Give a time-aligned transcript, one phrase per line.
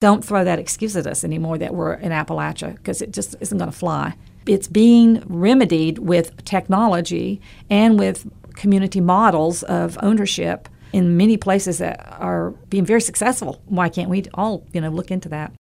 [0.00, 3.58] Don't throw that excuse at us anymore that we're in Appalachia because it just isn't
[3.58, 4.14] going to fly.
[4.46, 12.16] It's being remedied with technology and with community models of ownership in many places that
[12.18, 13.60] are being very successful.
[13.66, 15.52] Why can't we all, you know, look into that?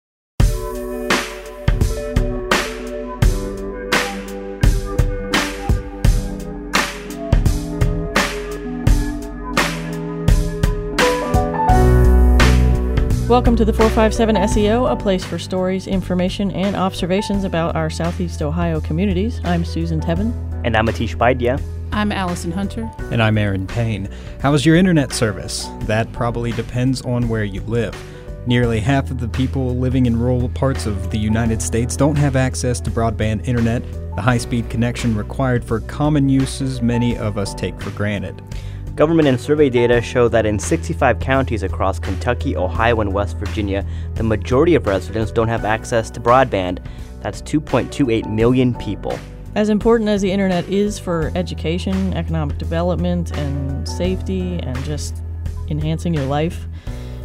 [13.29, 18.41] Welcome to the 457 SEO, a place for stories, information, and observations about our Southeast
[18.41, 19.39] Ohio communities.
[19.45, 20.33] I'm Susan Tebben.
[20.65, 21.63] And I'm Atish Baidya.
[21.93, 22.91] I'm Allison Hunter.
[23.13, 24.09] And I'm Aaron Payne.
[24.41, 25.69] How's your internet service?
[25.81, 27.95] That probably depends on where you live.
[28.47, 32.35] Nearly half of the people living in rural parts of the United States don't have
[32.35, 33.83] access to broadband internet,
[34.17, 38.41] the high speed connection required for common uses many of us take for granted.
[38.99, 43.87] Government and survey data show that in 65 counties across Kentucky, Ohio, and West Virginia,
[44.17, 46.85] the majority of residents don't have access to broadband.
[47.21, 49.17] That's 2.28 million people.
[49.55, 55.23] As important as the internet is for education, economic development, and safety, and just
[55.69, 56.67] enhancing your life,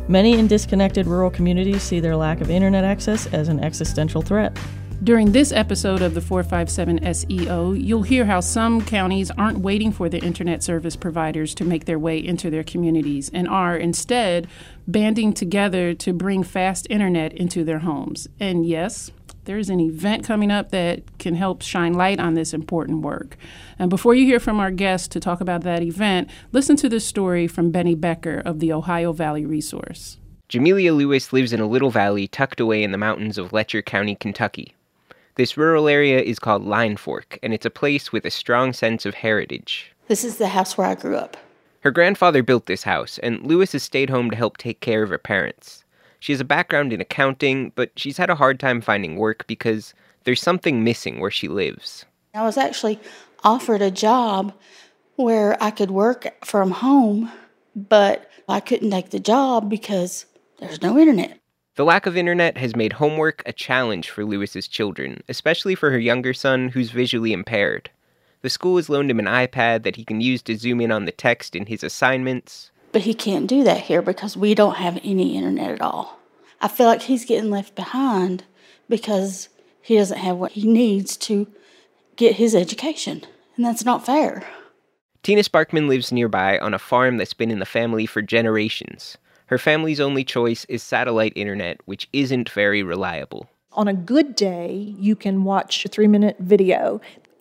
[0.07, 4.55] many in disconnected rural communities see their lack of internet access as an existential threat.
[5.03, 10.07] During this episode of the 457 SEO, you'll hear how some counties aren't waiting for
[10.07, 14.47] the internet service providers to make their way into their communities and are instead
[14.87, 18.29] banding together to bring fast internet into their homes.
[18.39, 19.11] And yes,
[19.43, 23.35] there's an event coming up that can help shine light on this important work.
[23.77, 27.05] And before you hear from our guest to talk about that event, listen to this
[27.05, 30.17] story from Benny Becker of the Ohio Valley Resource.
[30.47, 34.15] Jamelia Lewis lives in a little valley tucked away in the mountains of Letcher County,
[34.15, 34.75] Kentucky.
[35.35, 39.03] This rural area is called Line Fork, and it's a place with a strong sense
[39.03, 39.91] of heritage.
[40.07, 41.37] This is the house where I grew up.
[41.79, 45.09] Her grandfather built this house, and Lewis has stayed home to help take care of
[45.09, 45.83] her parents.
[46.19, 49.95] She has a background in accounting, but she's had a hard time finding work because
[50.23, 52.05] there's something missing where she lives.
[52.35, 52.99] I was actually
[53.43, 54.53] offered a job
[55.15, 57.31] where I could work from home,
[57.75, 60.27] but I couldn't take the job because
[60.59, 61.39] there's no internet.
[61.75, 65.97] The lack of internet has made homework a challenge for Lewis's children, especially for her
[65.97, 67.89] younger son who's visually impaired.
[68.43, 71.05] The school has loaned him an iPad that he can use to zoom in on
[71.05, 72.69] the text in his assignments.
[72.91, 76.19] But he can't do that here because we don't have any internet at all.
[76.61, 78.43] I feel like he's getting left behind
[78.87, 79.49] because
[79.81, 81.47] he doesn't have what he needs to
[82.17, 83.23] get his education,
[83.55, 84.47] and that's not fair.
[85.23, 89.17] Tina Sparkman lives nearby on a farm that's been in the family for generations.
[89.53, 93.47] Her family's only choice is satellite internet, which isn't very reliable.
[93.73, 96.99] On a good day, you can watch a three minute video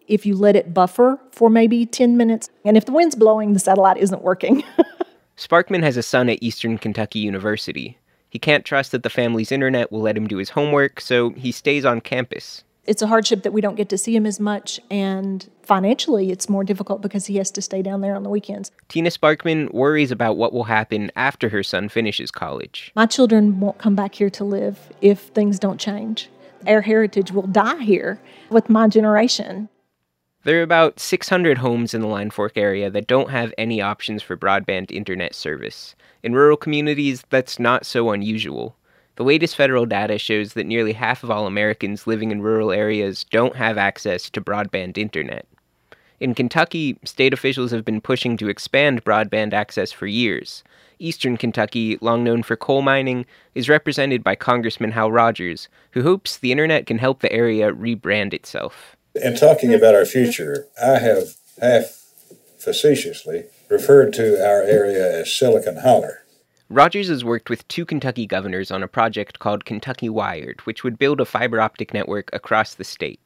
[0.09, 2.51] if you let it buffer for maybe 10 minutes.
[2.67, 4.63] And if the wind's blowing, the satellite isn't working.
[5.39, 7.97] Sparkman has a son at Eastern Kentucky University.
[8.29, 11.51] He can't trust that the family's internet will let him do his homework, so he
[11.51, 14.81] stays on campus it's a hardship that we don't get to see him as much
[14.91, 18.71] and financially it's more difficult because he has to stay down there on the weekends.
[18.89, 22.93] Tina Sparkman worries about what will happen after her son finishes college.
[22.95, 26.29] My children won't come back here to live if things don't change.
[26.67, 29.69] Our heritage will die here with my generation.
[30.45, 34.25] There are about 600 homes in the Line Fork area that don't have any options
[34.25, 35.95] for broadband internet service.
[36.25, 38.77] In rural communities, that's not so unusual.
[39.17, 43.25] The latest federal data shows that nearly half of all Americans living in rural areas
[43.25, 45.47] don't have access to broadband internet.
[46.19, 50.63] In Kentucky, state officials have been pushing to expand broadband access for years.
[50.99, 56.39] Eastern Kentucky, long known for coal mining, is represented by Congressman Hal Rogers, who hopes
[56.39, 58.97] the internet can help the area rebrand itself.
[59.17, 62.03] In talking about our future, I have half
[62.57, 66.22] facetiously referred to our area as Silicon Holler.
[66.73, 70.99] Rogers has worked with two Kentucky governors on a project called Kentucky Wired, which would
[70.99, 73.21] build a fiber optic network across the state.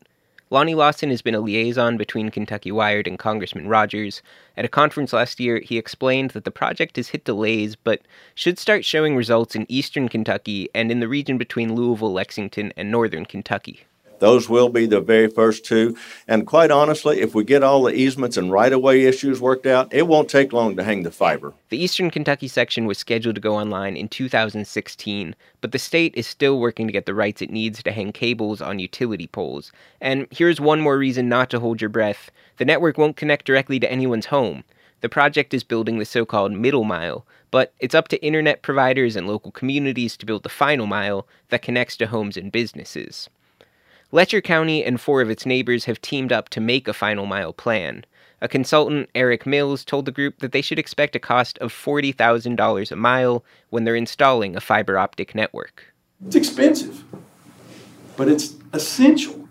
[0.51, 4.21] Lonnie Lawson has been a liaison between Kentucky Wired and Congressman Rogers.
[4.57, 8.03] At a conference last year, he explained that the project has hit delays, but
[8.35, 12.91] should start showing results in eastern Kentucky and in the region between Louisville, Lexington, and
[12.91, 13.85] northern Kentucky.
[14.19, 15.97] Those will be the very first two.
[16.27, 19.67] And quite honestly, if we get all the easements and right of way issues worked
[19.67, 21.53] out, it won't take long to hang the fiber.
[21.69, 26.27] The Eastern Kentucky section was scheduled to go online in 2016, but the state is
[26.27, 29.73] still working to get the rights it needs to hang cables on utility poles.
[30.01, 33.79] And here's one more reason not to hold your breath the network won't connect directly
[33.81, 34.65] to anyone's home.
[35.03, 39.15] The project is building the so called middle mile, but it's up to internet providers
[39.15, 43.29] and local communities to build the final mile that connects to homes and businesses.
[44.13, 47.53] Letcher County and four of its neighbors have teamed up to make a final mile
[47.53, 48.05] plan.
[48.41, 52.93] A consultant, Eric Mills, told the group that they should expect a cost of $40,000
[52.93, 55.93] a mile when they're installing a fiber optic network.
[56.25, 57.03] It's expensive,
[58.17, 59.49] but it's essential.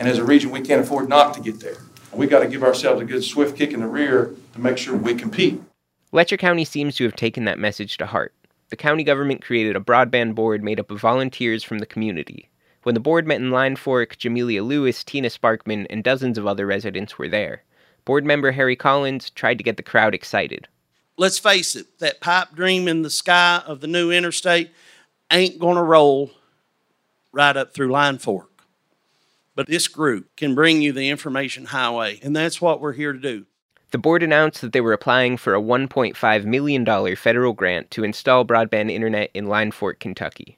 [0.00, 1.76] And as a region, we can't afford not to get there.
[2.12, 4.96] We got to give ourselves a good swift kick in the rear to make sure
[4.96, 5.62] we compete.
[6.10, 8.34] Letcher County seems to have taken that message to heart.
[8.70, 12.49] The county government created a broadband board made up of volunteers from the community.
[12.82, 16.66] When the board met in Line Fork, Jamelia Lewis, Tina Sparkman, and dozens of other
[16.66, 17.62] residents were there.
[18.06, 20.66] Board member Harry Collins tried to get the crowd excited.
[21.18, 24.70] Let's face it, that pipe dream in the sky of the new interstate
[25.30, 26.30] ain't going to roll
[27.32, 28.48] right up through Line Fork.
[29.54, 33.18] But this group can bring you the information highway, and that's what we're here to
[33.18, 33.44] do.
[33.90, 38.44] The board announced that they were applying for a $1.5 million federal grant to install
[38.44, 40.56] broadband internet in Line Fork, Kentucky.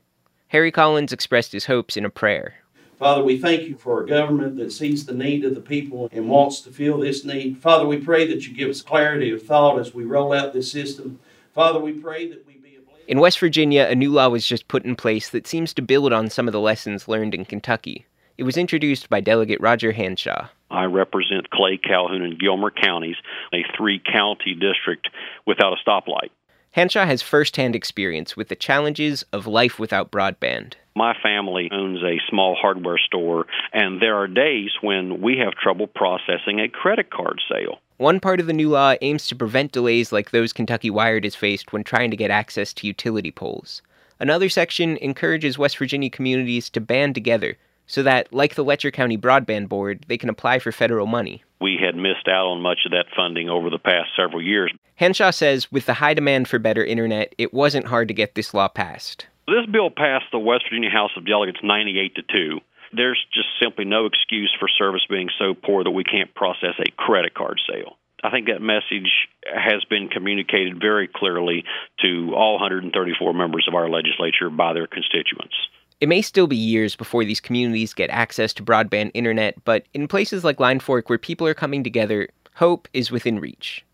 [0.53, 2.57] Harry Collins expressed his hopes in a prayer.
[2.99, 6.29] Father, we thank you for a government that sees the need of the people and
[6.29, 7.57] wants to fill this need.
[7.57, 10.71] Father, we pray that you give us clarity of thought as we roll out this
[10.71, 11.19] system.
[11.55, 13.05] Father, we pray that we be a blessing.
[13.09, 16.13] In West Virginia, a new law was just put in place that seems to build
[16.13, 18.05] on some of the lessons learned in Kentucky.
[18.37, 20.51] It was introduced by Delegate Roger Hanshaw.
[20.71, 23.17] I represent Clay, Calhoun, and Gilmer counties,
[23.55, 25.09] a three county district
[25.47, 26.29] without a stoplight.
[26.75, 30.73] Hanshaw has firsthand experience with the challenges of life without broadband.
[30.97, 35.87] My family owns a small hardware store, and there are days when we have trouble
[35.87, 37.81] processing a credit card sale.
[37.99, 41.35] One part of the new law aims to prevent delays like those Kentucky Wired has
[41.35, 43.83] faced when trying to get access to utility poles.
[44.19, 49.19] Another section encourages West Virginia communities to band together so that, like the Letcher County
[49.19, 51.43] Broadband Board, they can apply for federal money.
[51.61, 54.73] We had missed out on much of that funding over the past several years.
[55.01, 58.55] Hanshaw says with the high demand for better internet, it wasn't hard to get this
[58.55, 59.27] law passed.
[59.47, 62.61] This bill passed the West Virginia House of Delegates 98 to 2.
[62.95, 66.91] There's just simply no excuse for service being so poor that we can't process a
[66.97, 67.97] credit card sale.
[68.23, 69.11] I think that message
[69.45, 71.65] has been communicated very clearly
[72.03, 75.57] to all 134 members of our legislature by their constituents.
[76.03, 80.09] It may still be years before these communities get access to broadband internet, but in
[80.09, 83.85] places like Line Fork where people are coming together, hope is within reach.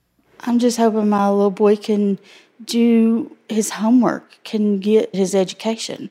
[0.40, 2.18] I'm just hoping my little boy can
[2.64, 6.10] do his homework, can get his education.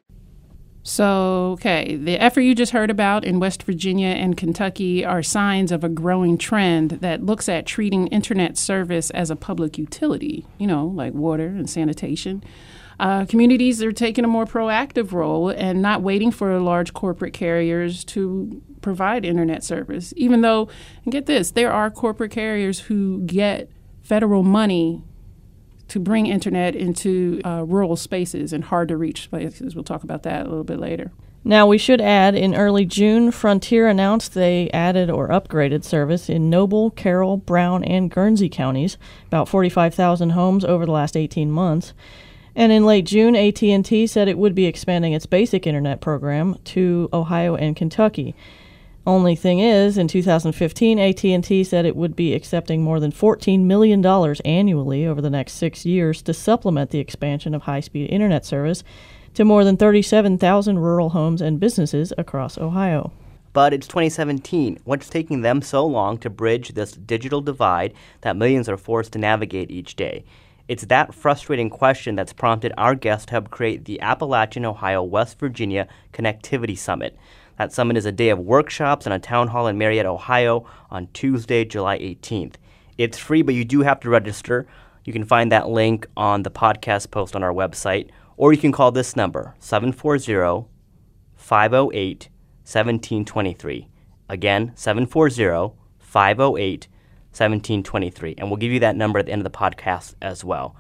[0.84, 5.72] So, okay, the effort you just heard about in West Virginia and Kentucky are signs
[5.72, 10.68] of a growing trend that looks at treating internet service as a public utility, you
[10.68, 12.44] know, like water and sanitation.
[13.00, 18.04] Uh, communities are taking a more proactive role and not waiting for large corporate carriers
[18.04, 20.14] to provide internet service.
[20.18, 20.68] Even though,
[21.04, 23.70] and get this, there are corporate carriers who get
[24.02, 25.04] federal money
[25.90, 29.76] to bring internet into uh, rural spaces and hard to reach places.
[29.76, 31.12] We'll talk about that a little bit later.
[31.44, 36.50] Now, we should add in early June, Frontier announced they added or upgraded service in
[36.50, 38.98] Noble, Carroll, Brown, and Guernsey counties,
[39.28, 41.94] about 45,000 homes over the last 18 months.
[42.58, 47.08] And in late June, AT&T said it would be expanding its basic internet program to
[47.14, 48.34] Ohio and Kentucky.
[49.06, 54.04] Only thing is, in 2015, AT&T said it would be accepting more than $14 million
[54.44, 58.84] annually over the next 6 years to supplement the expansion of high-speed internet service
[59.36, 63.12] to more than 37,000 rural homes and businesses across Ohio.
[63.54, 64.80] But it's 2017.
[64.84, 69.20] What's taking them so long to bridge this digital divide that millions are forced to
[69.20, 70.26] navigate each day?
[70.68, 75.40] It's that frustrating question that's prompted our guest to help create the Appalachian Ohio West
[75.40, 77.18] Virginia Connectivity Summit.
[77.58, 81.08] That summit is a day of workshops and a town hall in Marietta, Ohio on
[81.14, 82.56] Tuesday, July 18th.
[82.98, 84.68] It's free, but you do have to register.
[85.06, 88.74] You can find that link on the podcast post on our website, or you can
[88.74, 90.68] call this number 740
[91.36, 92.30] 508
[92.64, 93.88] 1723.
[94.28, 96.88] Again, 740 508
[97.38, 98.36] 1723.
[98.38, 100.76] And we'll give you that number at the end of the podcast as well.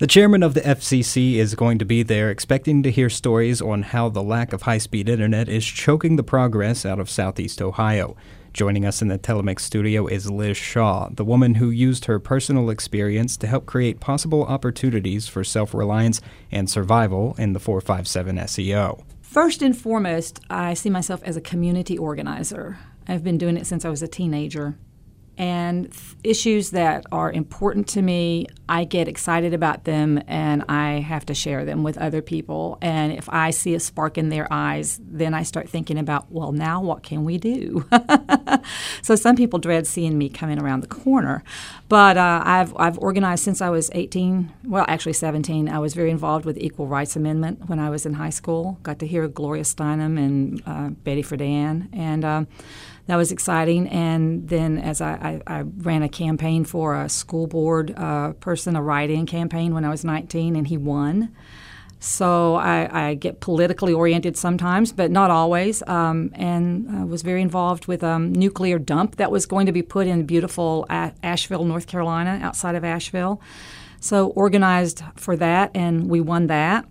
[0.00, 3.82] The chairman of the FCC is going to be there, expecting to hear stories on
[3.82, 8.16] how the lack of high speed internet is choking the progress out of Southeast Ohio.
[8.54, 12.70] Joining us in the Telemix studio is Liz Shaw, the woman who used her personal
[12.70, 19.04] experience to help create possible opportunities for self reliance and survival in the 457 SEO.
[19.20, 22.78] First and foremost, I see myself as a community organizer.
[23.06, 24.78] I've been doing it since I was a teenager
[25.40, 31.00] and th- issues that are important to me, I get excited about them and I
[31.00, 32.76] have to share them with other people.
[32.82, 36.52] And if I see a spark in their eyes, then I start thinking about, well,
[36.52, 37.88] now what can we do?
[39.02, 41.42] so some people dread seeing me coming around the corner.
[41.88, 45.70] But uh, I've, I've organized since I was 18, well, actually 17.
[45.70, 48.78] I was very involved with Equal Rights Amendment when I was in high school.
[48.82, 51.88] Got to hear Gloria Steinem and uh, Betty Friedan.
[51.94, 52.46] And um,
[53.06, 53.88] that was exciting.
[53.88, 58.76] And then as I, I, I ran a campaign for a school board uh, person,
[58.76, 61.34] a write-in campaign when I was 19, and he won.
[62.02, 65.82] So I, I, get politically oriented sometimes, but not always.
[65.86, 69.72] Um, and I was very involved with a um, nuclear dump that was going to
[69.72, 73.42] be put in beautiful Asheville, North Carolina, outside of Asheville.
[74.00, 76.86] So organized for that, and we won that.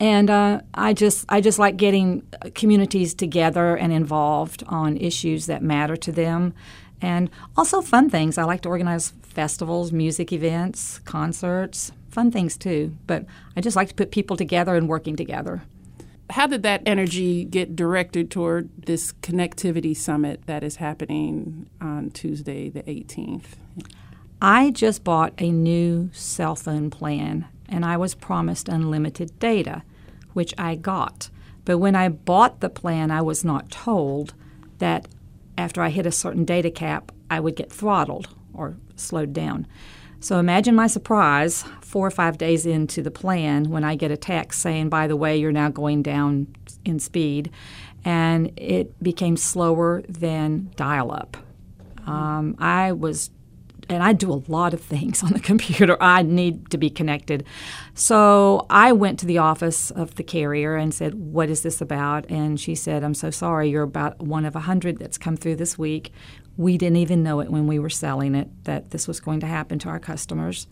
[0.00, 2.22] And uh, I just I just like getting
[2.54, 6.54] communities together and involved on issues that matter to them,
[7.02, 8.38] and also fun things.
[8.38, 12.96] I like to organize festivals, music events, concerts, fun things too.
[13.06, 13.26] But
[13.56, 15.62] I just like to put people together and working together.
[16.30, 22.70] How did that energy get directed toward this connectivity summit that is happening on Tuesday,
[22.70, 23.56] the 18th?
[24.40, 29.82] I just bought a new cell phone plan and I was promised unlimited data,
[30.32, 31.30] which I got.
[31.64, 34.34] But when I bought the plan, I was not told
[34.78, 35.06] that
[35.58, 39.66] after I hit a certain data cap, I would get throttled or slowed down.
[40.20, 44.16] So imagine my surprise four or five days into the plan when I get a
[44.16, 47.50] text saying, by the way, you're now going down in speed.
[48.04, 51.36] And it became slower than dial up.
[52.06, 53.30] Um, I was,
[53.90, 55.96] and I do a lot of things on the computer.
[56.00, 57.44] I need to be connected.
[57.94, 62.30] So I went to the office of the carrier and said, What is this about?
[62.30, 65.56] And she said, I'm so sorry, you're about one of a hundred that's come through
[65.56, 66.12] this week.
[66.56, 69.46] We didn't even know it when we were selling it that this was going to
[69.46, 70.66] happen to our customers.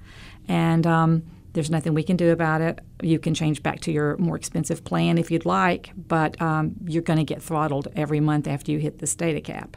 [0.47, 1.23] And um,
[1.55, 2.81] there's nothing we can do about it.
[3.03, 7.03] You can change back to your more expensive plan if you'd like, but um, you're
[7.03, 9.77] going to get throttled every month after you hit this data cap.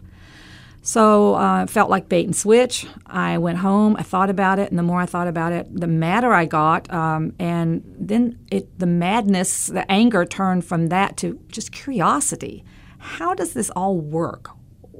[0.84, 2.88] So uh, it felt like bait and switch.
[3.06, 3.96] I went home.
[3.98, 6.92] I thought about it, and the more I thought about it, the madder I got.
[6.92, 12.64] Um, and then it, the madness, the anger turned from that to just curiosity.
[12.98, 14.50] How does this all work?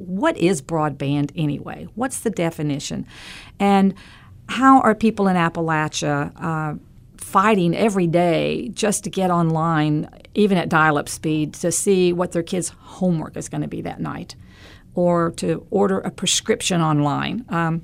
[0.06, 1.88] what is broadband anyway?
[1.96, 3.06] What's the definition?
[3.60, 3.94] And
[4.50, 6.76] how are people in Appalachia uh,
[7.18, 12.32] fighting every day just to get online, even at dial up speed, to see what
[12.32, 14.36] their kids' homework is going to be that night
[14.96, 17.46] or to order a prescription online?
[17.50, 17.84] Um,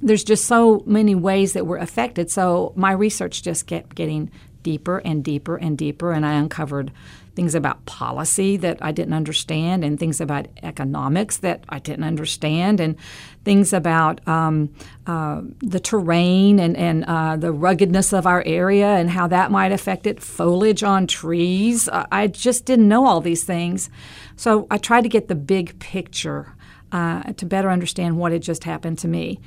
[0.00, 2.30] there's just so many ways that we're affected.
[2.30, 4.30] So my research just kept getting
[4.62, 6.92] deeper and deeper and deeper, and I uncovered
[7.38, 12.80] things about policy that I didn't understand, and things about economics that I didn't understand,
[12.80, 12.96] and
[13.44, 14.74] things about um,
[15.06, 19.70] uh, the terrain and, and uh, the ruggedness of our area and how that might
[19.70, 21.88] affect it, foliage on trees.
[21.92, 23.88] I just didn't know all these things.
[24.34, 26.56] So I tried to get the big picture
[26.90, 29.38] uh, to better understand what had just happened to me.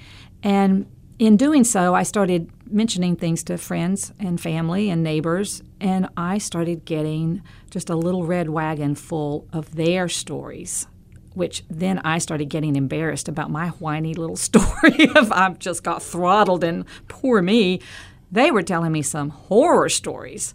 [0.44, 0.86] And
[1.20, 6.38] in doing so, I started mentioning things to friends and family and neighbors, and I
[6.38, 10.88] started getting just a little red wagon full of their stories.
[11.34, 16.04] Which then I started getting embarrassed about my whiny little story of I've just got
[16.04, 17.82] throttled and poor me.
[18.32, 20.54] They were telling me some horror stories.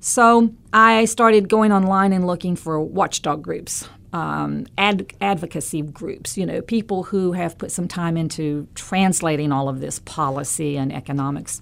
[0.00, 6.46] So I started going online and looking for watchdog groups, um, ad- advocacy groups, you
[6.46, 11.60] know, people who have put some time into translating all of this policy and economics.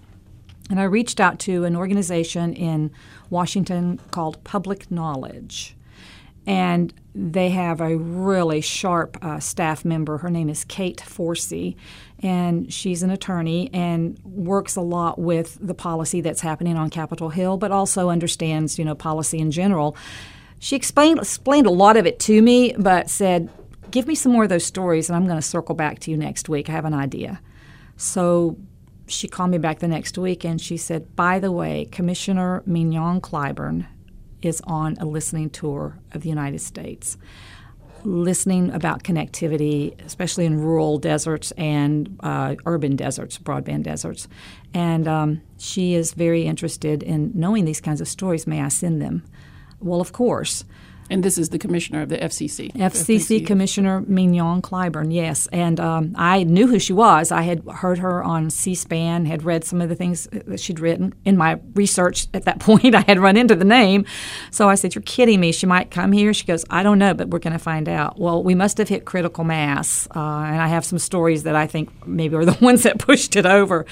[0.71, 2.91] And I reached out to an organization in
[3.31, 5.77] Washington called Public Knowledge.
[6.47, 10.19] And they have a really sharp uh, staff member.
[10.19, 11.75] Her name is Kate Forscey,
[12.23, 17.31] and she's an attorney and works a lot with the policy that's happening on Capitol
[17.31, 19.97] Hill, but also understands, you know, policy in general.
[20.59, 23.51] She explained explained a lot of it to me, but said,
[23.91, 26.17] "Give me some more of those stories, and I'm going to circle back to you
[26.17, 26.69] next week.
[26.69, 27.41] I have an idea."
[27.97, 28.57] So
[29.07, 33.21] she called me back the next week and she said, By the way, Commissioner Mignon
[33.21, 33.87] Clyburn
[34.43, 37.17] is on a listening tour of the United States,
[38.05, 44.29] listening about connectivity, especially in rural deserts and uh, urban deserts, broadband deserts.
[44.75, 48.47] And um, she is very interested in knowing these kinds of stories.
[48.47, 49.25] May I send them?
[49.81, 50.65] Well, of course.
[51.09, 52.73] And this is the commissioner of the FCC.
[52.73, 53.47] FCC, FCC.
[53.47, 55.47] Commissioner Mignon Clyburn, yes.
[55.53, 57.31] And um, I knew who she was.
[57.31, 60.81] I had heard her on C SPAN, had read some of the things that she'd
[60.81, 61.15] written.
[61.25, 64.05] In my research at that point, I had run into the name.
[64.51, 65.53] So I said, You're kidding me.
[65.53, 66.35] She might come here.
[66.35, 68.19] She goes, I don't know, but we're going to find out.
[68.19, 70.09] Well, we must have hit critical mass.
[70.09, 73.37] Uh, and I have some stories that I think maybe are the ones that pushed
[73.37, 73.87] it over.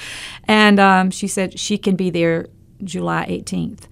[0.45, 2.49] And um, she said she can be there
[2.83, 3.87] July 18th.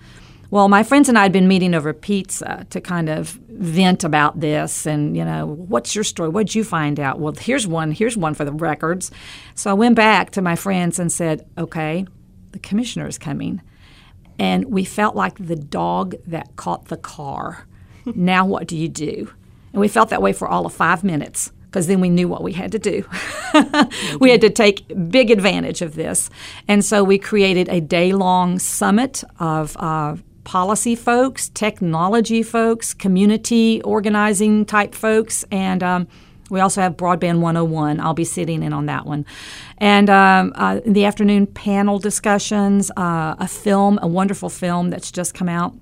[0.52, 4.38] Well, my friends and I had been meeting over pizza to kind of vent about
[4.38, 6.28] this and, you know, what's your story?
[6.28, 7.18] What'd you find out?
[7.18, 7.90] Well, here's one.
[7.90, 9.11] Here's one for the records.
[9.54, 12.04] So I went back to my friends and said, okay,
[12.50, 13.62] the commissioner is coming.
[14.38, 17.66] And we felt like the dog that caught the car.
[18.04, 19.32] now what do you do?
[19.73, 22.42] And we felt that way for all of five minutes because then we knew what
[22.42, 23.09] we had to do.
[24.21, 26.28] we had to take big advantage of this.
[26.68, 33.80] And so we created a day long summit of uh, policy folks, technology folks, community
[33.82, 36.08] organizing type folks, and um,
[36.50, 37.99] we also have Broadband 101.
[37.99, 39.25] I'll be sitting in on that one.
[39.78, 45.11] And um, uh, in the afternoon, panel discussions, uh, a film, a wonderful film that's
[45.11, 45.75] just come out,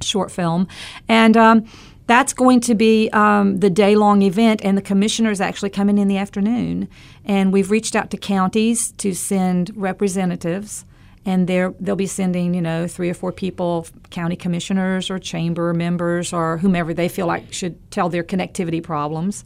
[0.00, 0.68] short film.
[1.08, 1.66] And um,
[2.06, 6.06] that's going to be um, the day long event, and the commissioners actually coming in
[6.06, 6.88] the afternoon.
[7.24, 10.84] And we've reached out to counties to send representatives
[11.26, 16.32] and they'll be sending you know three or four people county commissioners or chamber members
[16.32, 19.44] or whomever they feel like should tell their connectivity problems.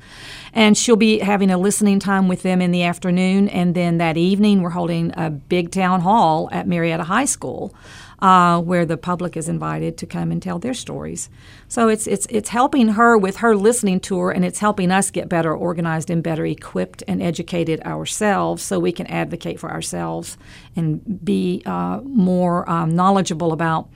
[0.52, 3.48] And she'll be having a listening time with them in the afternoon.
[3.48, 7.74] And then that evening we're holding a big town hall at marietta high school
[8.20, 11.30] uh, where the public is invited to come and tell their stories.
[11.68, 15.28] So it's it's it's helping her with her listening tour, and it's helping us get
[15.28, 20.36] better organized and better equipped and educated ourselves, so we can advocate for ourselves
[20.76, 23.88] and be uh, more um, knowledgeable about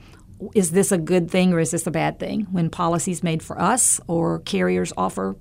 [0.53, 3.59] is this a good thing or is this a bad thing when policies made for
[3.61, 5.37] us or carriers offer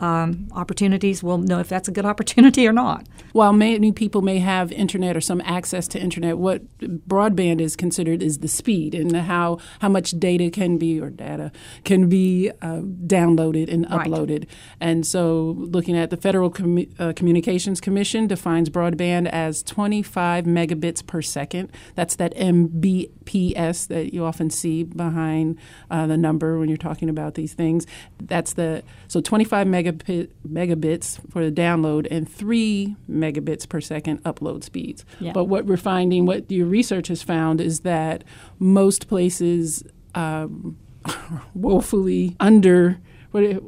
[0.00, 3.06] um, opportunities, we'll know if that's a good opportunity or not.
[3.32, 8.22] While many people may have internet or some access to internet, what broadband is considered
[8.22, 11.52] is the speed and how how much data can be or data
[11.84, 14.40] can be uh, downloaded and uploaded.
[14.40, 14.50] Right.
[14.80, 21.06] And so, looking at the Federal Com- uh, Communications Commission defines broadband as 25 megabits
[21.06, 21.70] per second.
[21.94, 25.58] That's that Mbps that you often see behind
[25.90, 27.86] uh, the number when you're talking about these things.
[28.20, 34.22] That's the so 25 megabits megabit, megabits for the download and three megabits per second
[34.24, 35.04] upload speeds.
[35.20, 35.32] Yeah.
[35.32, 38.24] But what we're finding, what your research has found, is that
[38.58, 40.76] most places um,
[41.54, 42.98] woefully under
[43.30, 43.62] what.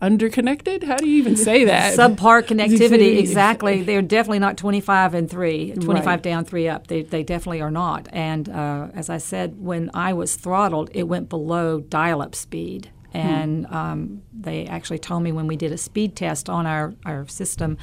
[0.00, 0.84] underconnected?
[0.84, 1.96] How do you even say that?
[1.96, 3.82] Subpar connectivity, exactly.
[3.82, 6.22] They're definitely not 25 and 3, 25 right.
[6.22, 6.86] down, 3 up.
[6.86, 8.08] They, they definitely are not.
[8.12, 12.90] And uh, as I said, when I was throttled, it went below dial up speed.
[13.18, 13.28] Hmm.
[13.28, 17.26] And um, they actually told me when we did a speed test on our, our
[17.26, 17.78] system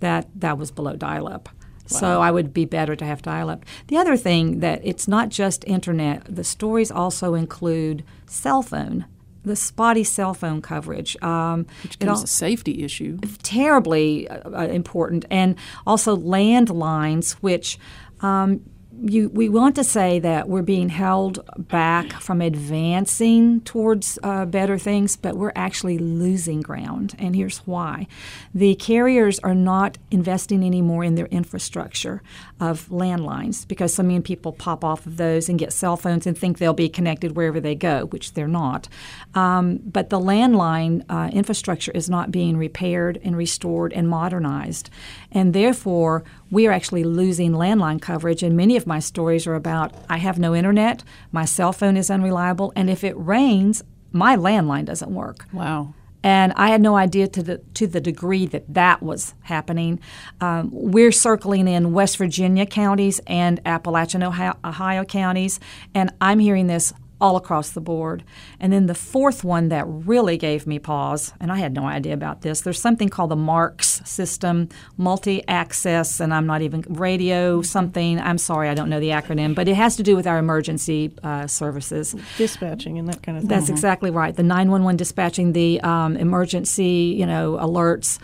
[0.00, 1.48] that that was below dial up.
[1.90, 1.98] Wow.
[1.98, 3.64] So I would be better to have dial up.
[3.88, 9.06] The other thing that it's not just internet, the stories also include cell phone
[9.42, 13.18] the spotty cell phone coverage, um, which becomes a safety issue.
[13.42, 17.78] Terribly uh, important, and also landlines, which
[18.20, 18.60] um,
[19.02, 24.78] you, we want to say that we're being held back from advancing towards uh, better
[24.78, 27.14] things, but we're actually losing ground.
[27.18, 28.06] And here's why
[28.54, 32.22] the carriers are not investing anymore in their infrastructure
[32.58, 36.36] of landlines because so many people pop off of those and get cell phones and
[36.36, 38.88] think they'll be connected wherever they go, which they're not.
[39.34, 44.90] Um, but the landline uh, infrastructure is not being repaired and restored and modernized.
[45.32, 48.42] And therefore, we are actually losing landline coverage.
[48.42, 52.10] And many of my stories are about I have no internet, my cell phone is
[52.10, 53.82] unreliable, and if it rains,
[54.12, 55.46] my landline doesn't work.
[55.52, 55.94] Wow.
[56.22, 60.00] And I had no idea to the to the degree that that was happening.
[60.40, 65.60] Um, we're circling in West Virginia counties and Appalachian Ohio, Ohio counties,
[65.94, 68.24] and I'm hearing this all across the board.
[68.58, 72.14] And then the fourth one that really gave me pause, and I had no idea
[72.14, 77.62] about this, there's something called the MARCS system, multi access, and I'm not even radio
[77.62, 78.18] something.
[78.20, 81.12] I'm sorry, I don't know the acronym, but it has to do with our emergency
[81.22, 82.14] uh, services.
[82.36, 83.48] Dispatching and that kind of thing.
[83.48, 84.34] That's exactly right.
[84.34, 88.18] The 911 dispatching, the um, emergency, you know, alerts.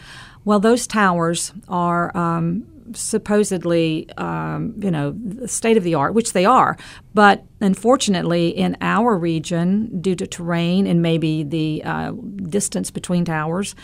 [0.44, 6.44] Well, those towers are um, supposedly, um, you know, state of the art, which they
[6.44, 6.76] are.
[7.14, 13.74] But unfortunately, in our region, due to terrain and maybe the uh, distance between towers,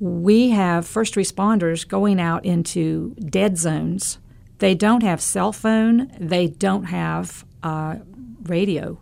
[0.00, 4.18] we have first responders going out into dead zones.
[4.58, 6.10] They don't have cell phone.
[6.18, 7.96] They don't have uh,
[8.44, 9.00] radio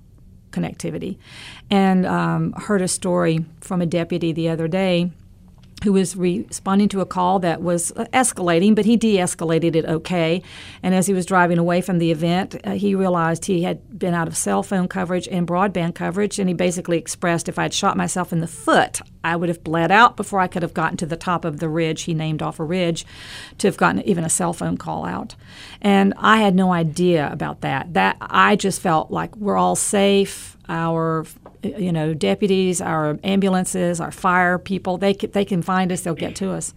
[0.51, 1.19] connectivity.
[1.71, 5.11] And um, heard a story from a deputy the other day
[5.85, 10.43] who was responding to a call that was escalating, but he de escalated it okay.
[10.83, 14.15] And as he was driving away from the event, uh, he realized he had been
[14.15, 16.39] out of cell phone coverage and broadband coverage.
[16.39, 19.93] And he basically expressed if I'd shot myself in the foot, I would have bled
[19.93, 22.03] out before I could have gotten to the top of the ridge.
[22.03, 23.05] He named off a ridge
[23.59, 25.35] to have gotten even a cell phone call out.
[25.83, 27.93] And I had no idea about that.
[27.93, 30.57] That I just felt like we're all safe.
[30.69, 31.27] Our
[31.79, 36.15] you know, deputies, our ambulances, our fire people, they can, they can find us, they'll
[36.15, 36.75] get to us.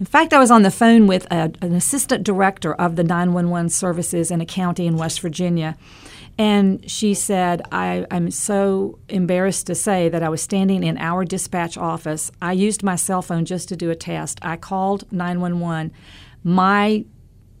[0.00, 3.70] In fact, I was on the phone with a, an assistant director of the 911
[3.70, 5.76] services in a county in West Virginia.
[6.36, 11.24] And she said, I, am so embarrassed to say that I was standing in our
[11.24, 12.32] dispatch office.
[12.42, 14.40] I used my cell phone just to do a test.
[14.42, 15.92] I called 911.
[16.42, 17.04] My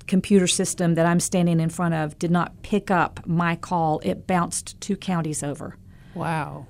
[0.06, 4.00] computer system that I'm standing in front of did not pick up my call.
[4.00, 5.76] It bounced two counties over.
[6.14, 6.66] Wow.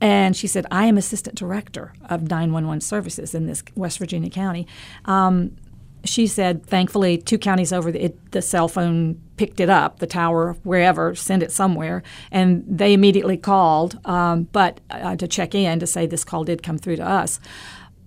[0.00, 4.66] And she said, I am assistant director of 911 services in this West Virginia county.
[5.06, 5.56] Um,
[6.04, 10.06] she said, thankfully, two counties over, the, it, the cell phone picked it up, the
[10.06, 15.80] tower, wherever, sent it somewhere, and they immediately called, um, but uh, to check in
[15.80, 17.40] to say this call did come through to us.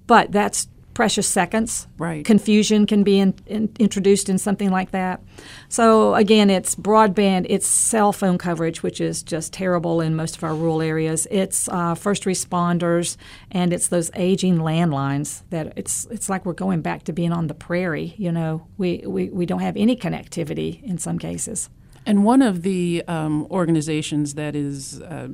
[0.08, 1.88] But that's precious seconds.
[1.98, 2.26] Right.
[2.26, 5.22] Confusion can be in, in, introduced in something like that.
[5.70, 10.44] So again, it's broadband, it's cell phone coverage, which is just terrible in most of
[10.44, 11.28] our rural areas.
[11.32, 13.18] It's uh, first responders,
[13.52, 17.48] and it's those aging landlines that it's it's like we're going back to being on
[17.48, 18.14] the prairie.
[18.18, 21.70] You know, we we, we don't have any connectivity in some cases.
[22.06, 25.30] And one of the um, organizations that is uh,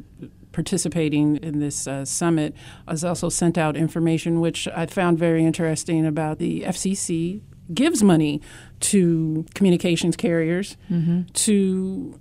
[0.57, 2.51] participating in this uh, summit
[2.87, 7.41] has also sent out information which I found very interesting about the FCC
[7.75, 8.41] gives money
[8.79, 11.21] to communications carriers mm-hmm.
[11.31, 12.19] to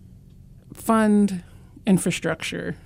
[0.74, 1.42] fund
[1.86, 2.76] infrastructure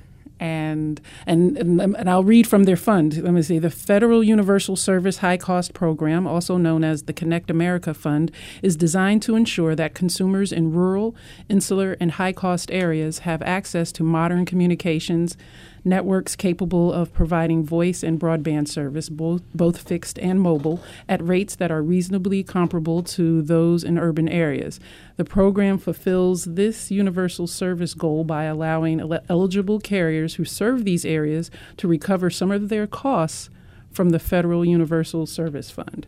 [0.41, 3.23] and, and and I'll read from their fund.
[3.23, 3.59] Let me see.
[3.59, 8.75] The Federal Universal Service High Cost Program, also known as the Connect America Fund, is
[8.75, 11.15] designed to ensure that consumers in rural,
[11.49, 15.37] insular, and high cost areas have access to modern communications
[15.85, 21.57] networks capable of providing voice and broadband service, both, both fixed and mobile, at rates
[21.57, 24.81] that are reasonably comparable to those in urban areas.
[25.17, 31.05] The program fulfills this universal service goal by allowing el- eligible carriers who serve these
[31.05, 33.51] areas to recover some of their costs
[33.91, 36.07] from the Federal Universal Service Fund.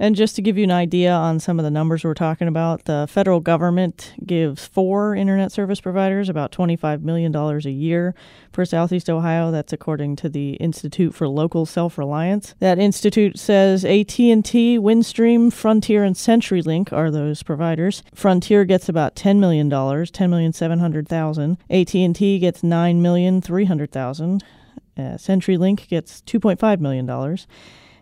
[0.00, 2.86] And just to give you an idea on some of the numbers we're talking about,
[2.86, 8.14] the federal government gives four internet service providers about $25 million a year
[8.50, 9.50] for Southeast Ohio.
[9.50, 12.54] That's according to the Institute for Local Self-Reliance.
[12.60, 18.02] That institute says AT&T, Windstream, Frontier, and CenturyLink are those providers.
[18.14, 21.58] Frontier gets about $10 million, 10,700,000.
[21.68, 24.42] AT&T gets 9,300,000.
[24.96, 27.06] Uh, CenturyLink gets $2.5 million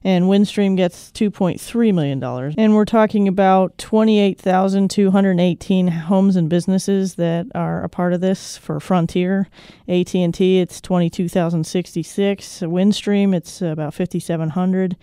[0.04, 2.22] and Windstream gets $2.3 million.
[2.56, 8.78] And we're talking about 28,218 homes and businesses that are a part of this for
[8.80, 9.48] Frontier.
[9.88, 12.60] AT&T, it's 22,066.
[12.60, 14.96] Windstream, it's about 5,700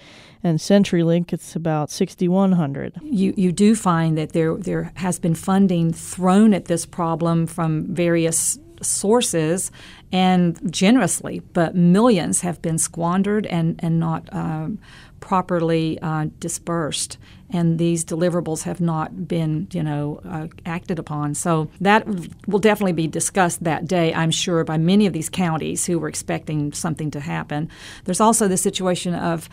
[0.43, 2.99] and CenturyLink, it's about 6,100.
[3.01, 7.95] You you do find that there there has been funding thrown at this problem from
[7.95, 9.71] various sources
[10.11, 14.79] and generously, but millions have been squandered and, and not um,
[15.19, 17.17] properly uh, dispersed.
[17.49, 21.35] And these deliverables have not been, you know, uh, acted upon.
[21.35, 22.07] So that
[22.47, 26.07] will definitely be discussed that day, I'm sure, by many of these counties who were
[26.07, 27.69] expecting something to happen.
[28.05, 29.49] There's also the situation of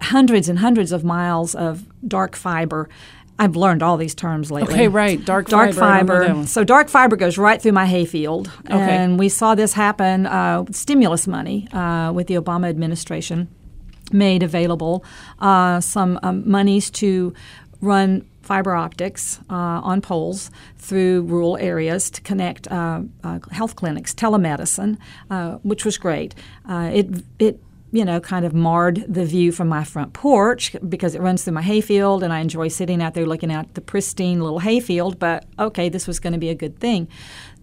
[0.00, 2.88] hundreds and hundreds of miles of dark fiber
[3.40, 4.74] I've learned all these terms lately.
[4.74, 5.24] Okay, right.
[5.24, 6.26] Dark, dark fiber.
[6.26, 6.46] fiber.
[6.46, 8.78] So dark fiber goes right through my hayfield, okay.
[8.78, 10.26] and we saw this happen.
[10.26, 13.48] Uh, stimulus money uh, with the Obama administration
[14.12, 15.02] made available
[15.38, 17.32] uh, some um, monies to
[17.80, 24.12] run fiber optics uh, on poles through rural areas to connect uh, uh, health clinics,
[24.12, 24.98] telemedicine,
[25.30, 26.34] uh, which was great.
[26.68, 27.06] Uh, it
[27.38, 27.58] it
[27.92, 31.54] you know, kind of marred the view from my front porch because it runs through
[31.54, 35.18] my hayfield and I enjoy sitting out there looking at the pristine little hayfield.
[35.18, 37.08] But okay, this was going to be a good thing.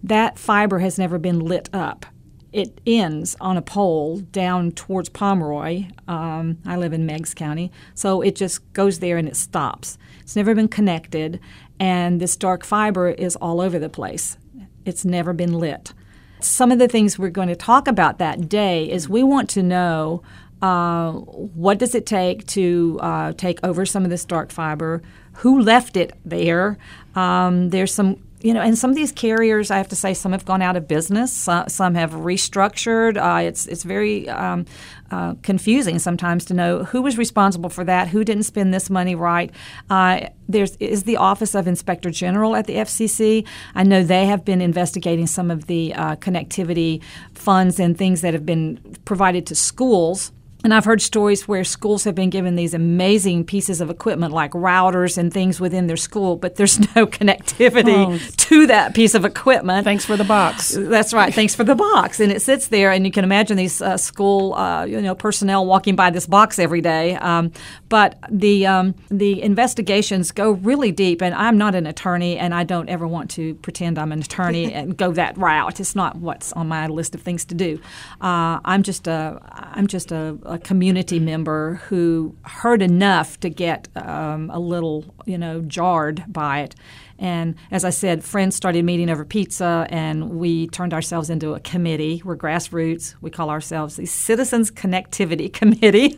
[0.02, 2.06] That fiber has never been lit up.
[2.52, 5.86] It ends on a pole down towards Pomeroy.
[6.06, 7.70] Um, I live in Meigs County.
[7.94, 9.98] So it just goes there and it stops.
[10.20, 11.40] It's never been connected,
[11.78, 14.38] and this dark fiber is all over the place.
[14.84, 15.92] It's never been lit.
[16.40, 19.62] Some of the things we're going to talk about that day is we want to
[19.62, 20.22] know
[20.62, 25.02] uh, what does it take to uh, take over some of this dark fiber?
[25.34, 26.78] Who left it there?
[27.14, 30.32] Um, there's some you know, and some of these carriers, I have to say, some
[30.32, 31.32] have gone out of business.
[31.32, 33.16] Some have restructured.
[33.16, 34.64] Uh, it's it's very um,
[35.10, 39.16] uh, confusing sometimes to know who was responsible for that, who didn't spend this money
[39.16, 39.50] right.
[39.90, 43.46] Uh, there's is the Office of Inspector General at the FCC.
[43.74, 47.02] I know they have been investigating some of the uh, connectivity
[47.34, 50.30] funds and things that have been provided to schools
[50.64, 54.50] And I've heard stories where schools have been given these amazing pieces of equipment like
[54.50, 58.18] routers and things within their school, but there's no connectivity Oh.
[58.38, 59.84] to that piece of equipment.
[59.84, 60.76] Thanks for the box.
[60.76, 61.32] That's right.
[61.32, 64.54] Thanks for the box, and it sits there, and you can imagine these uh, school,
[64.54, 67.14] uh, you know, personnel walking by this box every day.
[67.16, 67.52] Um,
[67.88, 72.64] but the um, the investigations go really deep, and I'm not an attorney, and I
[72.64, 75.80] don't ever want to pretend I'm an attorney and go that route.
[75.80, 77.80] It's not what's on my list of things to do.
[78.20, 83.88] Uh, I'm just a I'm just a, a community member who heard enough to get
[83.96, 86.74] um, a little, you know, jarred by it.
[87.18, 91.60] And as I said, friends started meeting over pizza, and we turned ourselves into a
[91.60, 92.22] committee.
[92.24, 93.16] We're grassroots.
[93.20, 96.16] We call ourselves the Citizens Connectivity Committee.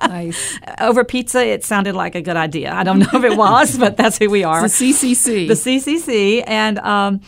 [0.00, 0.58] nice.
[0.80, 2.72] over pizza, it sounded like a good idea.
[2.72, 4.64] I don't know if it was, but that's who we are.
[4.64, 5.48] It's the CCC.
[5.48, 7.20] The CCC, and um,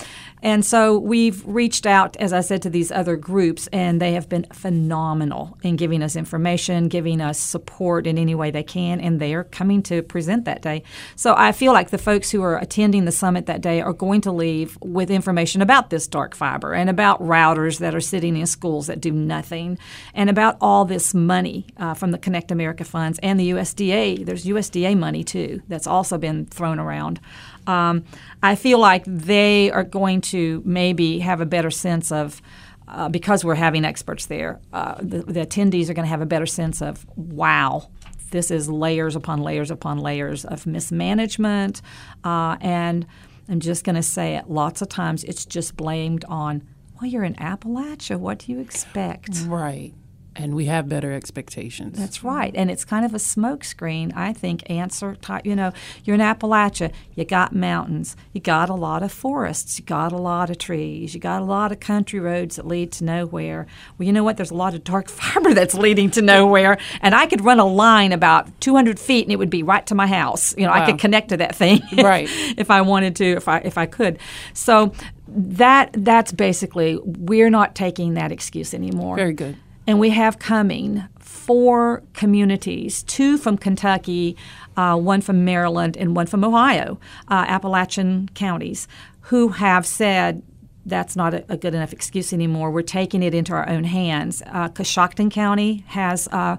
[0.43, 4.29] and so we've reached out, as I said, to these other groups, and they have
[4.29, 9.21] been phenomenal in giving us information, giving us support in any way they can, and
[9.21, 10.83] they are coming to present that day.
[11.17, 14.23] So I feel like the folks who are attending the summit that day are going
[14.23, 18.47] to leave with information about this dark fiber and about routers that are sitting in
[18.47, 19.79] schools that do nothing,
[20.15, 24.25] and about all this money uh, from the Connect America funds and the USDA.
[24.25, 27.21] There's USDA money too that's also been thrown around.
[27.67, 28.05] Um,
[28.43, 32.41] I feel like they are going to maybe have a better sense of.
[32.89, 36.27] Uh, because we're having experts there, uh, the, the attendees are going to have a
[36.27, 37.89] better sense of wow,
[38.33, 41.83] this is layers upon layers upon layers of mismanagement.
[42.25, 43.07] Uh, and
[43.49, 46.67] I'm just going to say it lots of times, it's just blamed on,
[47.01, 48.19] well, you're in Appalachia.
[48.19, 49.43] What do you expect?
[49.47, 49.93] Right.
[50.41, 51.99] And we have better expectations.
[51.99, 52.51] That's right.
[52.55, 55.45] And it's kind of a smokescreen, I think, answer type.
[55.45, 55.73] You know,
[56.03, 60.17] you're in Appalachia, you got mountains, you got a lot of forests, you got a
[60.17, 63.67] lot of trees, you got a lot of country roads that lead to nowhere.
[63.99, 64.39] Well, you know what?
[64.39, 66.79] There's a lot of dark fiber that's leading to nowhere.
[67.03, 69.95] And I could run a line about 200 feet and it would be right to
[69.95, 70.57] my house.
[70.57, 71.83] You know, I could connect to that thing.
[72.01, 72.29] Right.
[72.57, 74.19] if I wanted to, if I, if I could.
[74.55, 74.93] So
[75.29, 79.17] that that's basically, we're not taking that excuse anymore.
[79.17, 79.57] Very good.
[79.91, 84.37] And we have coming four communities two from Kentucky,
[84.77, 88.87] uh, one from Maryland, and one from Ohio, uh, Appalachian counties,
[89.23, 90.45] who have said,
[90.87, 92.71] that's not a, a good enough excuse anymore.
[92.71, 94.43] We're taking it into our own hands.
[94.47, 96.57] Uh, Coshocton County has uh,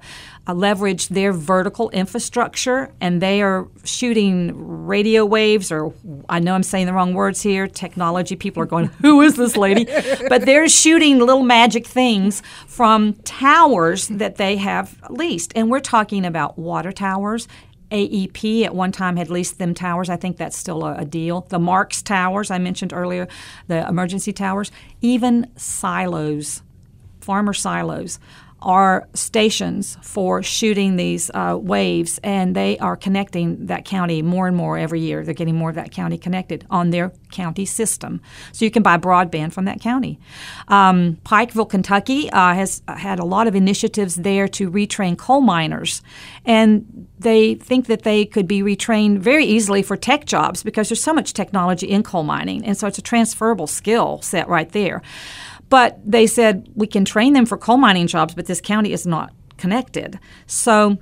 [0.47, 5.93] uh, leveraged their vertical infrastructure, and they are shooting radio waves, or
[6.29, 7.67] I know I'm saying the wrong words here.
[7.67, 9.85] Technology people are going, "Who is this lady?"
[10.29, 16.25] but they're shooting little magic things from towers that they have leased, and we're talking
[16.25, 17.47] about water towers.
[17.91, 20.09] AEP at one time had leased them towers.
[20.09, 21.45] I think that's still a, a deal.
[21.49, 23.27] The MARCS towers I mentioned earlier,
[23.67, 26.61] the emergency towers, even silos,
[27.19, 28.19] farmer silos,
[28.61, 34.55] are stations for shooting these uh, waves, and they are connecting that county more and
[34.55, 35.23] more every year.
[35.23, 38.21] They're getting more of that county connected on their county system.
[38.51, 40.19] So you can buy broadband from that county.
[40.67, 46.01] Um, Pikeville, Kentucky uh, has had a lot of initiatives there to retrain coal miners,
[46.45, 51.03] and they think that they could be retrained very easily for tech jobs because there's
[51.03, 55.01] so much technology in coal mining, and so it's a transferable skill set right there.
[55.71, 59.07] But they said we can train them for coal mining jobs, but this county is
[59.07, 60.19] not connected.
[60.45, 60.97] So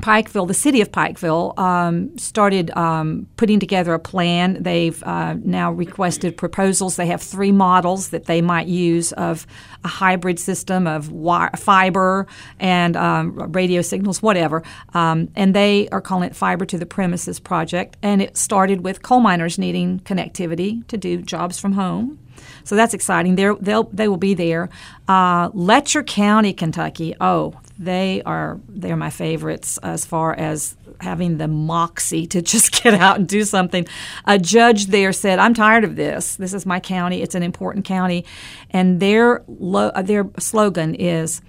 [0.00, 4.62] Pikeville, the city of Pikeville, um, started um, putting together a plan.
[4.62, 6.96] They've uh, now requested proposals.
[6.96, 9.46] They have three models that they might use of
[9.84, 11.12] a hybrid system of
[11.58, 12.26] fiber
[12.58, 14.62] and um, radio signals, whatever.
[14.94, 17.98] Um, and they are calling it Fiber to the Premises Project.
[18.02, 22.18] And it started with coal miners needing connectivity to do jobs from home.
[22.64, 23.36] So that's exciting.
[23.36, 24.68] They're, they'll, they will be there.
[25.06, 27.14] Uh, Letcher County, Kentucky.
[27.20, 32.94] Oh, they are they're my favorites as far as having the moxie to just get
[32.94, 33.86] out and do something.
[34.26, 36.36] A judge there said, "I'm tired of this.
[36.36, 37.22] This is my county.
[37.22, 38.24] It's an important county,"
[38.70, 41.40] and their lo- uh, their slogan is.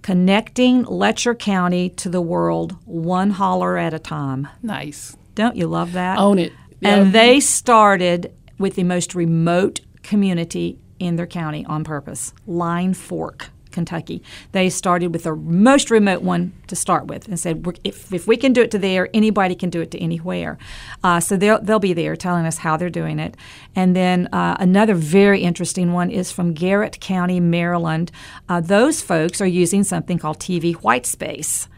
[0.00, 4.46] Connecting Letcher County to the world one holler at a time.
[4.62, 5.16] Nice.
[5.34, 6.18] Don't you love that?
[6.18, 6.52] Own it.
[6.80, 13.50] And they started with the most remote community in their county on purpose Line Fork,
[13.70, 14.22] Kentucky.
[14.52, 18.36] They started with the most remote one to start with and said, if, if we
[18.36, 20.58] can do it to there, anybody can do it to anywhere.
[21.04, 23.36] Uh, so they'll, they'll be there telling us how they're doing it.
[23.76, 28.10] And then uh, another very interesting one is from Garrett County, Maryland.
[28.48, 31.68] Uh, those folks are using something called TV white space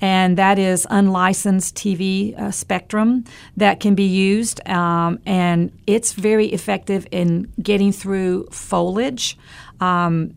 [0.00, 3.24] and that is unlicensed TV uh, spectrum
[3.56, 9.36] that can be used, um, and it's very effective in getting through foliage.
[9.80, 10.34] Um,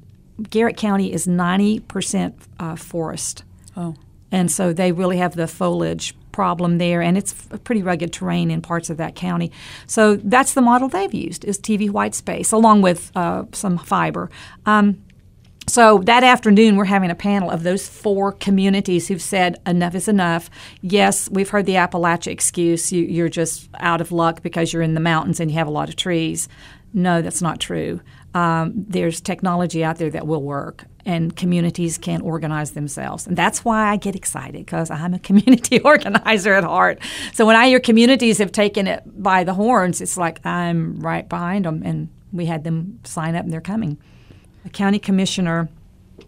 [0.50, 3.44] Garrett County is 90% uh, forest.
[3.78, 3.96] Oh.
[4.32, 8.50] And so they really have the foliage problem there, and it's a pretty rugged terrain
[8.50, 9.52] in parts of that county.
[9.88, 14.30] So that's the model they've used is TV white space, along with uh, some fiber.
[14.66, 15.04] Um,
[15.68, 20.08] so that afternoon, we're having a panel of those four communities who've said enough is
[20.08, 20.50] enough.
[20.82, 22.92] Yes, we've heard the Appalachia excuse.
[22.92, 25.72] You, you're just out of luck because you're in the mountains and you have a
[25.72, 26.50] lot of trees.
[26.94, 28.02] No, that's not true.
[28.34, 33.28] Um, there's technology out there that will work, and communities can organize themselves.
[33.28, 37.00] And that's why I get excited because I'm a community organizer at heart.
[37.34, 41.28] So when I hear communities have taken it by the horns, it's like I'm right
[41.28, 43.98] behind them, and we had them sign up and they're coming.
[44.66, 45.70] A county commissioner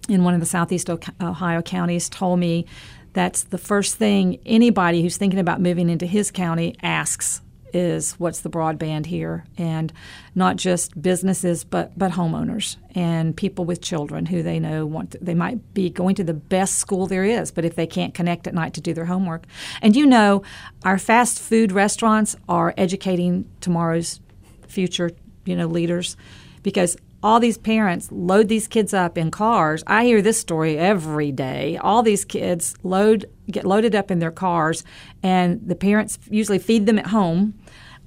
[0.09, 2.65] in one of the southeast Ohio counties told me
[3.13, 7.41] that's the first thing anybody who's thinking about moving into his county asks
[7.73, 9.45] is what's the broadband here?
[9.57, 9.91] And
[10.35, 15.17] not just businesses but but homeowners and people with children who they know want to,
[15.19, 18.47] they might be going to the best school there is but if they can't connect
[18.47, 19.45] at night to do their homework.
[19.81, 20.43] And you know
[20.83, 24.19] our fast food restaurants are educating tomorrow's
[24.67, 25.11] future
[25.45, 26.15] you know leaders
[26.61, 29.81] because all these parents load these kids up in cars.
[29.87, 31.77] I hear this story every day.
[31.77, 34.83] All these kids load get loaded up in their cars,
[35.23, 37.53] and the parents usually feed them at home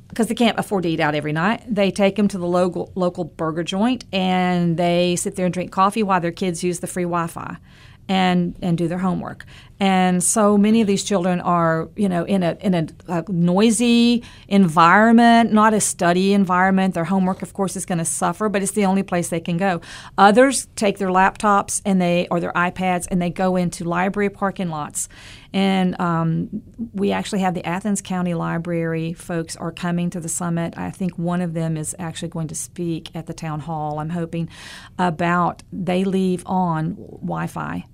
[0.09, 1.63] because they can't afford to eat out every night.
[1.67, 5.73] They take them to the local local burger joint, and they sit there and drink
[5.73, 7.57] coffee while their kids use the free Wi-Fi
[8.09, 9.47] and and do their homework.
[9.79, 14.25] And so many of these children are, you know, in a in a, a noisy
[14.49, 16.95] environment, not a study environment.
[16.95, 19.59] Their homework, of course, is going to suffer, but it's the only place they can
[19.59, 19.83] go.
[20.17, 24.71] Others take their laptops and they or their iPads and they go into library parking
[24.71, 25.11] lots.
[25.53, 26.63] And um,
[26.95, 30.77] we actually have the Athens County Library folks are coming to the summit.
[30.79, 33.99] I think one of them is actually going to speak at the town hall.
[33.99, 34.49] I'm hoping
[34.99, 37.85] about they leave on Wi-Fi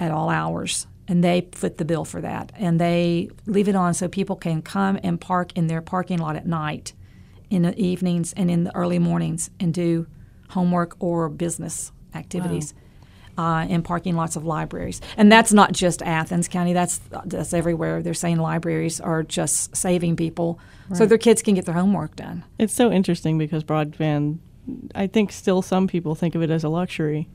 [0.00, 2.52] at all hours and they foot the bill for that.
[2.56, 6.36] And they leave it on so people can come and park in their parking lot
[6.36, 6.92] at night
[7.50, 10.06] in the evenings and in the early mornings and do
[10.50, 12.74] homework or business activities
[13.36, 13.62] wow.
[13.62, 15.00] uh, in parking lots of libraries.
[15.16, 18.02] And that's not just athens county that's that's everywhere.
[18.02, 20.96] They're saying libraries are just saving people right.
[20.96, 22.44] so their kids can get their homework done.
[22.58, 24.38] It's so interesting because broadband
[24.94, 27.28] i think still some people think of it as a luxury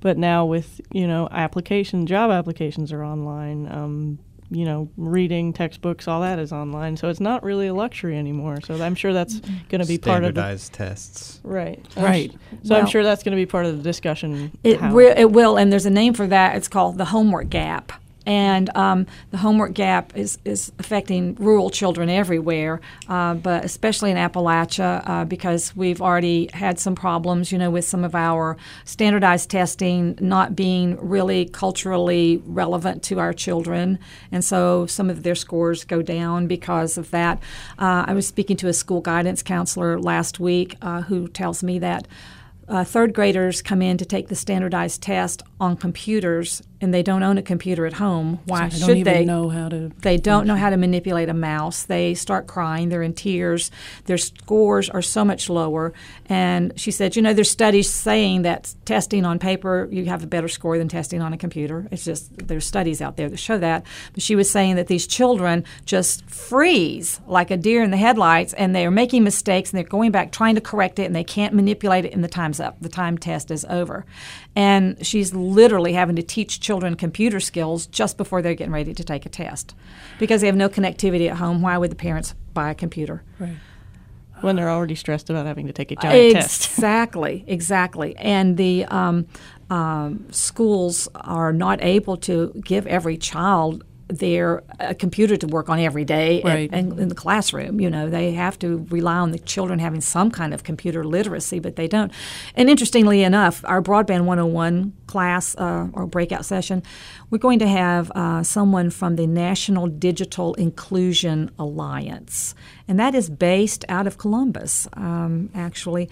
[0.00, 3.70] but now with you know application job applications are online.
[3.70, 8.16] Um, you know, reading textbooks, all that is online, so it's not really a luxury
[8.16, 8.60] anymore.
[8.60, 11.40] So I'm sure that's going to be part of standardized tests.
[11.42, 12.30] Right, right.
[12.62, 14.56] So well, I'm sure that's going to be part of the discussion.
[14.62, 16.54] It re- it will, and there's a name for that.
[16.54, 17.92] It's called the homework gap
[18.26, 24.16] and um, the homework gap is, is affecting rural children everywhere, uh, but especially in
[24.16, 29.48] Appalachia uh, because we've already had some problems, you know, with some of our standardized
[29.48, 33.98] testing not being really culturally relevant to our children,
[34.32, 37.38] and so some of their scores go down because of that.
[37.78, 41.78] Uh, I was speaking to a school guidance counselor last week uh, who tells me
[41.78, 42.08] that.
[42.68, 47.22] Uh, third graders come in to take the standardized test on computers and they don't
[47.22, 49.24] own a computer at home, why so should they?
[49.24, 49.90] know how to.
[50.02, 51.84] They don't know how to manipulate a mouse.
[51.84, 52.88] They start crying.
[52.88, 53.70] They're in tears.
[54.04, 55.92] Their scores are so much lower.
[56.26, 60.26] And she said, you know, there's studies saying that testing on paper you have a
[60.26, 61.86] better score than testing on a computer.
[61.90, 63.86] It's just there's studies out there that show that.
[64.12, 68.52] But she was saying that these children just freeze like a deer in the headlights,
[68.54, 71.24] and they are making mistakes, and they're going back trying to correct it, and they
[71.24, 72.76] can't manipulate it, and the time's up.
[72.80, 74.04] The time test is over.
[74.56, 79.04] And she's literally having to teach children computer skills just before they're getting ready to
[79.04, 79.74] take a test
[80.18, 81.60] because they have no connectivity at home.
[81.60, 83.22] Why would the parents buy a computer?
[83.38, 83.56] Right.
[84.40, 86.64] When they're already stressed about having to take a giant exactly, test.
[86.72, 88.16] Exactly, exactly.
[88.16, 89.26] And the um,
[89.70, 95.80] um, schools are not able to give every child their a computer to work on
[95.80, 96.70] every day right.
[96.72, 97.80] and, in the classroom.
[97.80, 101.58] You know, they have to rely on the children having some kind of computer literacy,
[101.58, 102.12] but they don't.
[102.54, 106.82] And interestingly enough, our Broadband 101 class uh, or breakout session,
[107.30, 112.54] we're going to have uh, someone from the National Digital Inclusion Alliance,
[112.86, 116.08] and that is based out of Columbus, um, actually.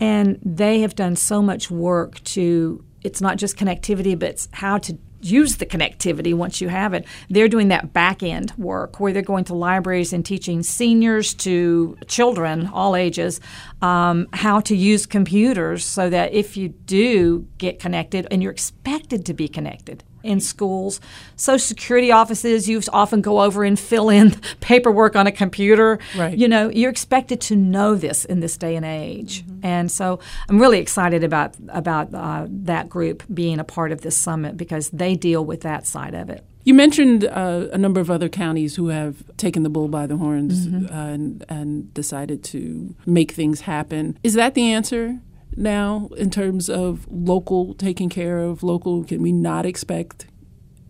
[0.00, 4.78] And they have done so much work to it's not just connectivity, but it's how
[4.78, 7.04] to use the connectivity once you have it.
[7.28, 11.96] They're doing that back end work where they're going to libraries and teaching seniors to
[12.06, 13.40] children, all ages,
[13.82, 19.26] um, how to use computers so that if you do get connected and you're expected
[19.26, 21.00] to be connected, in schools.
[21.36, 25.98] Social security offices, you often go over and fill in paperwork on a computer.
[26.16, 26.36] Right.
[26.36, 29.44] You know, you're expected to know this in this day and age.
[29.62, 34.16] And so I'm really excited about about uh, that group being a part of this
[34.16, 36.44] summit because they deal with that side of it.
[36.64, 40.18] You mentioned uh, a number of other counties who have taken the bull by the
[40.18, 44.18] horns uh, and, and decided to make things happen.
[44.22, 45.18] Is that the answer
[45.58, 49.04] now in terms of local taking care of local?
[49.04, 50.26] Can we not expect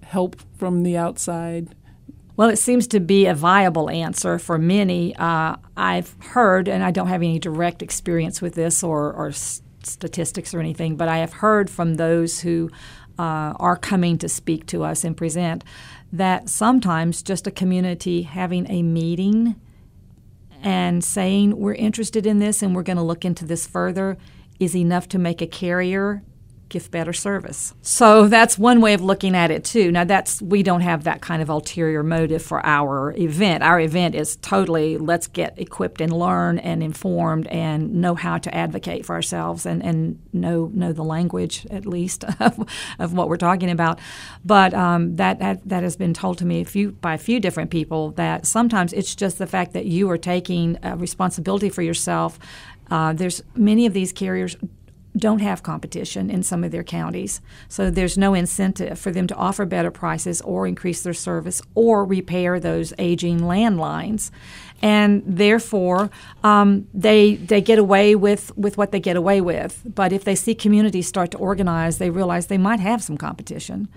[0.02, 1.74] help from the outside?
[2.36, 5.14] Well, it seems to be a viable answer for many.
[5.16, 9.32] Uh, I've heard, and I don't have any direct experience with this or, or
[9.82, 12.70] statistics or anything, but I have heard from those who
[13.18, 15.64] uh, are coming to speak to us and present
[16.12, 19.56] that sometimes just a community having a meeting
[20.62, 24.16] and saying we're interested in this and we're going to look into this further
[24.58, 26.22] is enough to make a carrier
[26.68, 27.74] give better service.
[27.82, 29.90] So that's one way of looking at it too.
[29.90, 33.62] Now that's we don't have that kind of ulterior motive for our event.
[33.62, 38.54] Our event is totally let's get equipped and learn and informed and know how to
[38.54, 43.36] advocate for ourselves and, and know know the language at least of, of what we're
[43.36, 43.98] talking about.
[44.44, 47.40] But um, that, that that has been told to me a few by a few
[47.40, 52.38] different people that sometimes it's just the fact that you are taking responsibility for yourself.
[52.90, 54.56] Uh, there's many of these carriers
[55.16, 57.40] don't have competition in some of their counties.
[57.68, 62.04] So there's no incentive for them to offer better prices or increase their service or
[62.04, 64.30] repair those aging landlines.
[64.80, 66.10] And therefore,
[66.44, 69.82] um, they they get away with, with what they get away with.
[69.84, 73.88] But if they see communities start to organize, they realize they might have some competition.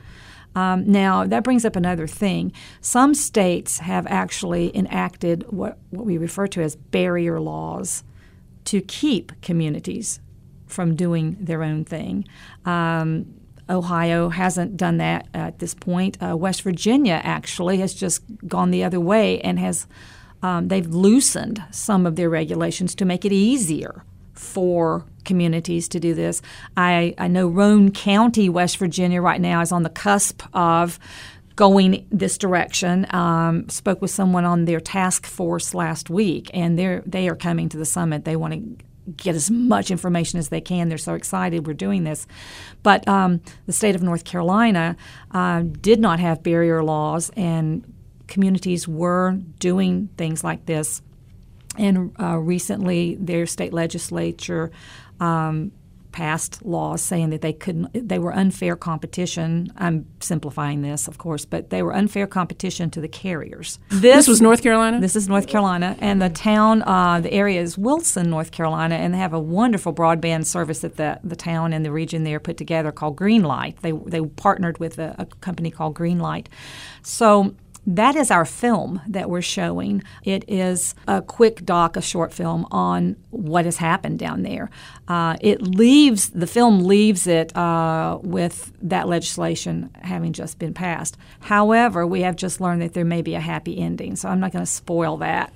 [0.55, 2.51] Um, now, that brings up another thing.
[2.81, 8.03] Some states have actually enacted what, what we refer to as barrier laws
[8.65, 10.19] to keep communities
[10.67, 12.25] from doing their own thing.
[12.65, 13.33] Um,
[13.69, 16.17] Ohio hasn't done that at this point.
[16.21, 19.87] Uh, West Virginia actually has just gone the other way and has
[20.43, 24.03] um, they've loosened some of their regulations to make it easier
[24.33, 26.41] for communities to do this.
[26.75, 30.99] I, I know Roane County, West Virginia, right now is on the cusp of
[31.55, 33.07] going this direction.
[33.13, 37.69] Um, spoke with someone on their task force last week, and they're they are coming
[37.69, 38.25] to the summit.
[38.25, 38.85] They want to
[39.17, 40.89] get as much information as they can.
[40.89, 42.27] They're so excited we're doing this.
[42.83, 44.95] But um, the state of North Carolina
[45.31, 47.83] uh, did not have barrier laws, and
[48.27, 51.01] communities were doing things like this.
[51.77, 54.71] And uh, recently, their state legislature
[55.19, 55.71] um,
[56.11, 59.71] passed laws saying that they couldn't they were unfair competition.
[59.77, 63.79] I'm simplifying this of course but they were unfair competition to the carriers.
[63.89, 64.99] This was North Carolina?
[64.99, 69.13] this is north carolina and the town uh, the area is wilson north carolina and
[69.13, 72.57] they have a wonderful broadband service that the, the town and the region there put
[72.57, 73.79] together called greenlight.
[73.81, 76.47] They, they partnered with a, a company called greenlight.
[77.03, 77.55] So
[77.85, 80.03] that is our film that we're showing.
[80.23, 84.69] It is a quick doc, a short film on what has happened down there.
[85.07, 91.17] Uh, it leaves the film leaves it uh, with that legislation having just been passed.
[91.39, 94.51] However, we have just learned that there may be a happy ending, so I'm not
[94.51, 95.51] going to spoil that.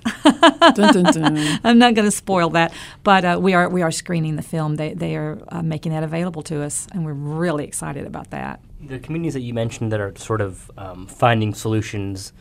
[0.74, 1.60] Dun, dun, dun.
[1.64, 2.72] I'm not going to spoil that,
[3.04, 4.76] but uh, we are we are screening the film.
[4.76, 8.60] They they are uh, making that available to us, and we're really excited about that.
[8.80, 12.32] The communities that you mentioned that are sort of um, finding solutions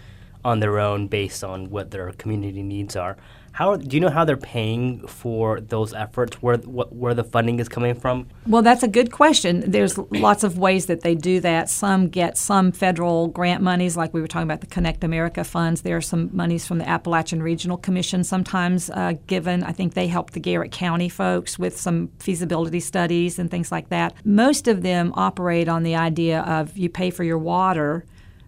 [0.44, 3.18] on their own based on what their community needs are.
[3.56, 6.42] How do you know how they're paying for those efforts?
[6.42, 8.28] Where where the funding is coming from?
[8.46, 9.64] Well, that's a good question.
[9.72, 11.70] There's lots of ways that they do that.
[11.70, 15.84] Some get some federal grant monies, like we were talking about the Connect America funds.
[15.84, 19.64] There are some monies from the Appalachian Regional Commission sometimes uh, given.
[19.64, 23.88] I think they help the Garrett County folks with some feasibility studies and things like
[23.88, 24.14] that.
[24.26, 28.04] Most of them operate on the idea of you pay for your water.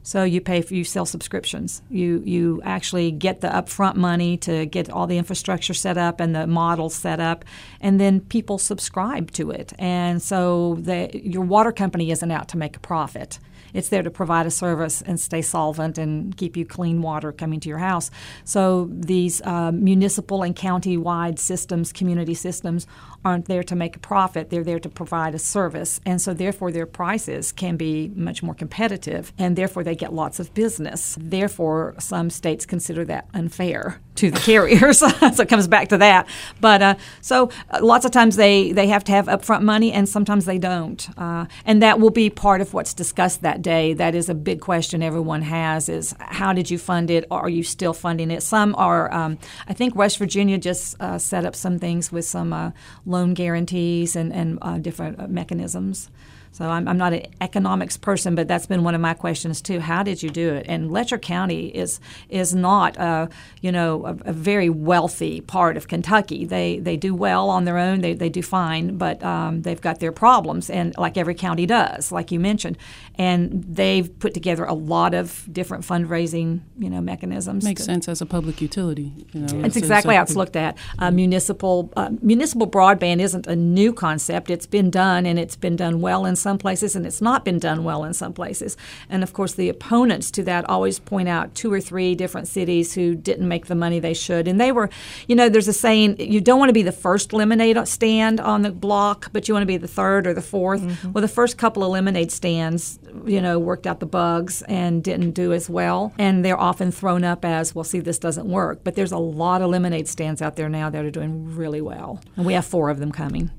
[0.07, 1.81] So you pay for you sell subscriptions.
[1.89, 6.33] You you actually get the upfront money to get all the infrastructure set up and
[6.33, 7.43] the models set up,
[7.81, 9.73] and then people subscribe to it.
[9.77, 13.39] And so the your water company isn't out to make a profit.
[13.73, 17.59] It's there to provide a service and stay solvent and keep you clean water coming
[17.59, 18.09] to your house.
[18.45, 22.87] So these uh, municipal and county-wide systems, community systems,
[23.25, 24.49] aren't there to make a profit.
[24.49, 28.55] They're there to provide a service, and so therefore their prices can be much more
[28.55, 31.17] competitive, and therefore they get lots of business.
[31.19, 34.99] Therefore, some states consider that unfair to the carriers.
[34.99, 36.27] so it comes back to that.
[36.59, 40.07] But uh, so uh, lots of times they they have to have upfront money, and
[40.07, 43.93] sometimes they don't, uh, and that will be part of what's discussed that day.
[43.93, 47.25] That is a big question everyone has: is how did you fund it?
[47.31, 48.43] Are you still funding it?
[48.43, 49.13] Some are.
[49.13, 49.37] Um,
[49.67, 52.71] I think West Virginia just uh, set up some things with some uh,
[53.05, 56.09] loan guarantees and and uh, different mechanisms.
[56.51, 59.79] So I'm, I'm not an economics person, but that's been one of my questions too.
[59.79, 60.65] How did you do it?
[60.67, 63.29] And Letcher County is is not a
[63.61, 66.45] you know a, a very wealthy part of Kentucky.
[66.45, 68.01] They they do well on their own.
[68.01, 72.11] They, they do fine, but um, they've got their problems, and like every county does,
[72.11, 72.77] like you mentioned.
[73.18, 77.63] And they've put together a lot of different fundraising you know mechanisms.
[77.63, 79.11] Makes to- sense as a public utility.
[79.34, 80.78] You know, That's exactly how it's looked at.
[80.99, 84.49] Uh, municipal uh, municipal broadband isn't a new concept.
[84.49, 87.59] It's been done, and it's been done well in some places, and it's not been
[87.59, 88.78] done well in some places.
[89.09, 92.93] And of course, the opponents to that always point out two or three different cities
[92.93, 94.47] who didn't make the money they should.
[94.47, 94.89] And they were,
[95.28, 98.61] you know, there's a saying: you don't want to be the first lemonade stand on
[98.61, 101.57] the block, but you want to be the third or the 4th Well, the first
[101.57, 106.13] couple of lemonade stands, you know, worked out the bugs and didn't do as well,
[106.17, 108.83] and they're often thrown up as, well, see, this doesn't work.
[108.83, 112.21] But there's a lot of lemonade stands out there now that are doing really well,
[112.35, 113.51] and we have four of them coming.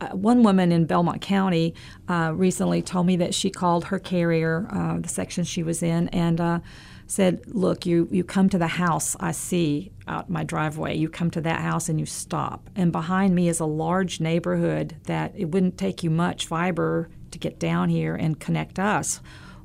[0.00, 1.74] Uh, one woman in Belmont County
[2.08, 6.08] uh, recently told me that she called her carrier, uh, the section she was in,
[6.08, 6.60] and uh,
[7.06, 10.96] said, "Look, you you come to the house I see out my driveway.
[10.96, 14.96] You come to that house and you stop, and behind me is a large neighborhood
[15.04, 19.20] that it wouldn't take you much fiber to get down here and connect us.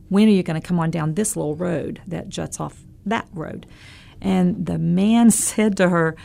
[0.10, 3.28] When are you going to come on down this little road that juts off that
[3.34, 3.66] road?"
[4.22, 6.16] And the man said to her,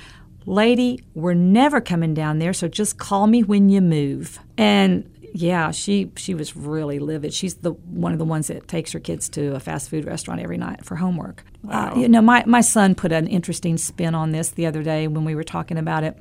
[0.47, 4.38] Lady, we're never coming down there, so just call me when you move.
[4.57, 7.32] And yeah, she she was really livid.
[7.32, 10.41] She's the one of the ones that takes her kids to a fast food restaurant
[10.41, 11.45] every night for homework.
[11.68, 15.07] Uh, you know, my, my son put an interesting spin on this the other day
[15.07, 16.18] when we were talking about it.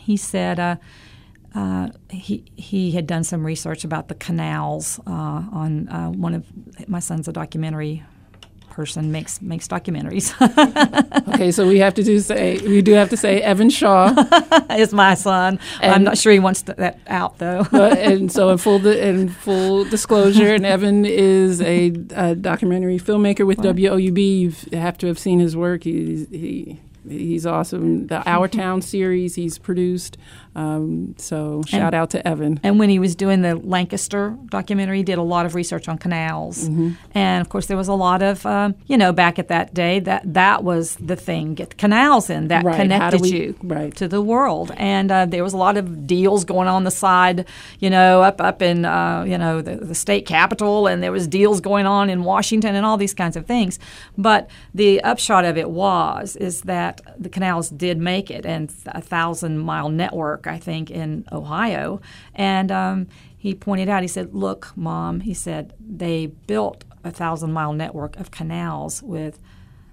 [0.00, 0.76] He said uh,
[1.54, 5.10] uh, he he had done some research about the canals uh,
[5.52, 6.44] on uh, one of
[6.88, 8.04] my son's a documentary
[8.78, 10.32] person makes makes documentaries.
[11.38, 14.12] Okay, so we have to do say we do have to say Evan Shaw.
[14.70, 15.60] is my son.
[15.80, 17.62] I'm not sure he wants to, that out though.
[17.72, 23.46] And so, in full di- in full disclosure, and Evan is a, a documentary filmmaker
[23.46, 24.18] with WOUB.
[24.18, 25.84] You have to have seen his work.
[25.84, 26.80] He's he.
[27.08, 28.08] He's awesome.
[28.08, 30.18] The Our Town series he's produced.
[30.58, 32.58] Um, so shout And- out to Evan.
[32.64, 35.98] And when he was doing the Lancaster documentary, he did a lot of research on
[35.98, 36.68] canals.
[36.68, 36.96] Mhm.
[37.14, 40.00] And of course, there was a lot of, um, you know, back at that day,
[40.00, 43.94] that that was the thing get the canals in that Right, connected we- you right.
[43.96, 44.72] to the world.
[44.76, 47.44] And uh, there was a lot of deals going on the side,
[47.78, 51.28] you know, up up in, uh, you know, the, the state capitol, and there was
[51.28, 53.78] deals going on in Washington and all these kinds of things.
[54.16, 59.00] But the upshot of it was is that the canals did make it, and a
[59.00, 62.00] thousand mile network, I think, in Ohio.
[62.34, 67.52] And um, he pointed out, he said, "Look, mom," he said, "they built a thousand
[67.52, 69.38] mile network of canals with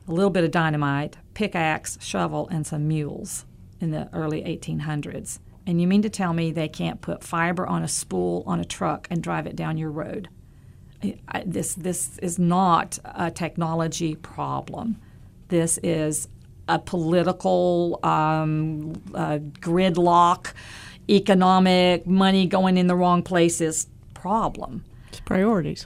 [0.08, 3.46] a little bit of dynamite, pickaxe, shovel, and some mules
[3.80, 7.84] in the early 1800s." And you mean to tell me they can't put fiber on
[7.84, 10.30] a spool on a truck and drive it down your road?
[11.28, 14.98] I, this this is not a technology problem.
[15.50, 16.28] This is
[16.68, 20.54] a political um, uh, gridlock,
[21.10, 24.84] economic money going in the wrong places problem.
[25.10, 25.86] It's priorities.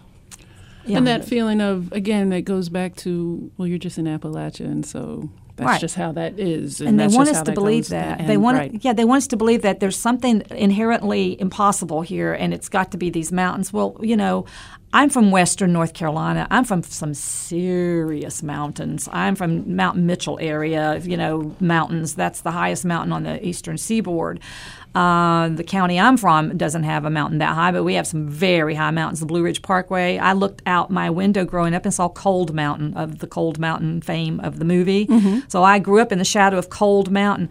[0.86, 4.86] And that feeling of again that goes back to well, you're just in Appalachia, and
[4.86, 5.30] so
[5.60, 5.82] that's Right.
[5.82, 6.82] just how that is.
[6.82, 8.72] and, they want us to believe that And- they want right.
[8.82, 12.92] yeah they want us to believe that there's something inherently impossible here and it's got
[12.92, 14.46] to be these mountains well you know
[14.94, 20.98] i'm from western north carolina i'm from some serious mountains i'm from mount mitchell area
[21.00, 24.40] you know mountains that's the highest mountain on the eastern seaboard
[24.96, 28.28] uh, the county I'm from doesn't have a mountain that high, but we have some
[28.28, 29.20] very high mountains.
[29.20, 30.18] The Blue Ridge Parkway.
[30.18, 34.02] I looked out my window growing up and saw Cold Mountain of the Cold Mountain
[34.02, 35.08] fame of the movie.
[35.48, 37.50] So I grew up in the shadow of Cold Mountain.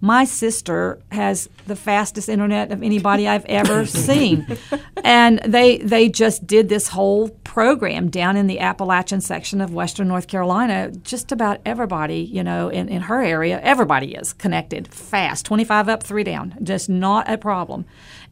[0.00, 4.46] My sister has the fastest internet of anybody I've ever seen.
[5.02, 10.08] And they they just did this whole program down in the Appalachian section of Western
[10.08, 10.90] North Carolina.
[10.90, 16.02] Just about everybody, you know, in, in her area, everybody is connected fast, 25 up,
[16.02, 16.56] 3 down.
[16.62, 17.84] Just not a problem.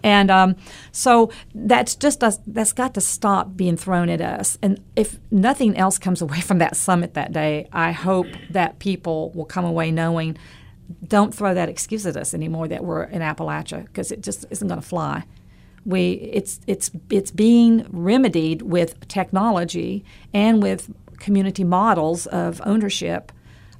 [0.03, 0.57] And um,
[0.93, 4.59] so that's just us, that's got to stop being thrown at us.
[4.63, 9.31] And if nothing else comes away from that summit that day, I hope that people
[9.31, 10.37] will come away knowing
[11.07, 14.69] don't throw that excuse at us anymore that we're in Appalachia because it just isn't
[14.69, 15.25] going to fly.
[15.85, 23.33] We it's it's it's being remedied with technology and with community models of ownership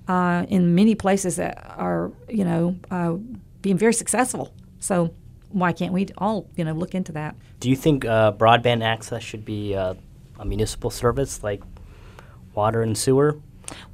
[0.09, 3.15] uh, in many places that are you know uh,
[3.63, 4.53] being very successful.
[4.79, 5.13] So
[5.51, 7.35] why can't we all you know look into that?
[7.61, 9.95] Do you think uh, broadband access should be uh,
[10.39, 11.63] a municipal service like
[12.55, 13.41] water and sewer?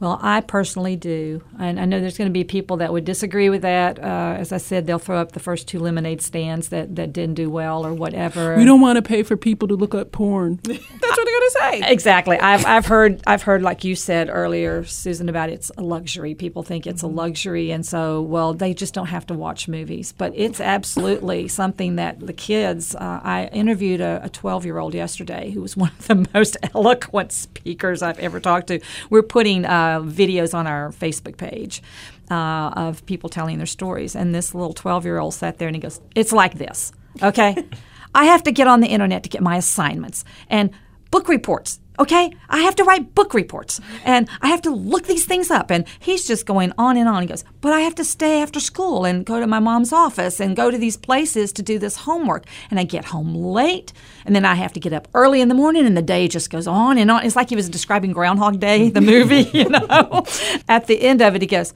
[0.00, 1.42] Well, I personally do.
[1.58, 3.98] And I know there's going to be people that would disagree with that.
[3.98, 7.34] Uh, as I said, they'll throw up the first two lemonade stands that, that didn't
[7.34, 8.56] do well or whatever.
[8.56, 10.60] We don't want to pay for people to look up porn.
[10.64, 11.82] That's what they're going to say.
[11.92, 12.38] Exactly.
[12.38, 16.34] I've, I've heard I've heard like you said earlier, Susan, about it's a luxury.
[16.34, 17.18] People think it's Mm-hmm.
[17.18, 20.12] a luxury, and so well they just don't have to watch movies.
[20.12, 22.94] But it's absolutely something that the kids.
[22.94, 27.32] Uh, I interviewed a 12 year old yesterday who was one of the most eloquent
[27.32, 28.80] speakers I've ever talked to.
[29.10, 31.82] We're putting uh, videos on our Facebook page.
[32.30, 35.76] Uh, of people telling their stories, and this little 12 year old sat there and
[35.76, 36.90] he goes, It's like this,
[37.22, 37.54] okay?
[38.14, 40.70] I have to get on the internet to get my assignments and
[41.10, 41.78] book reports.
[41.98, 45.70] Okay, I have to write book reports and I have to look these things up.
[45.70, 47.22] And he's just going on and on.
[47.22, 50.40] He goes, But I have to stay after school and go to my mom's office
[50.40, 52.46] and go to these places to do this homework.
[52.70, 53.92] And I get home late
[54.24, 56.48] and then I have to get up early in the morning and the day just
[56.48, 57.24] goes on and on.
[57.26, 60.24] It's like he was describing Groundhog Day, the movie, you know.
[60.68, 61.74] At the end of it, he goes,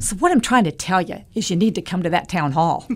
[0.00, 2.52] So, what I'm trying to tell you is you need to come to that town
[2.52, 2.88] hall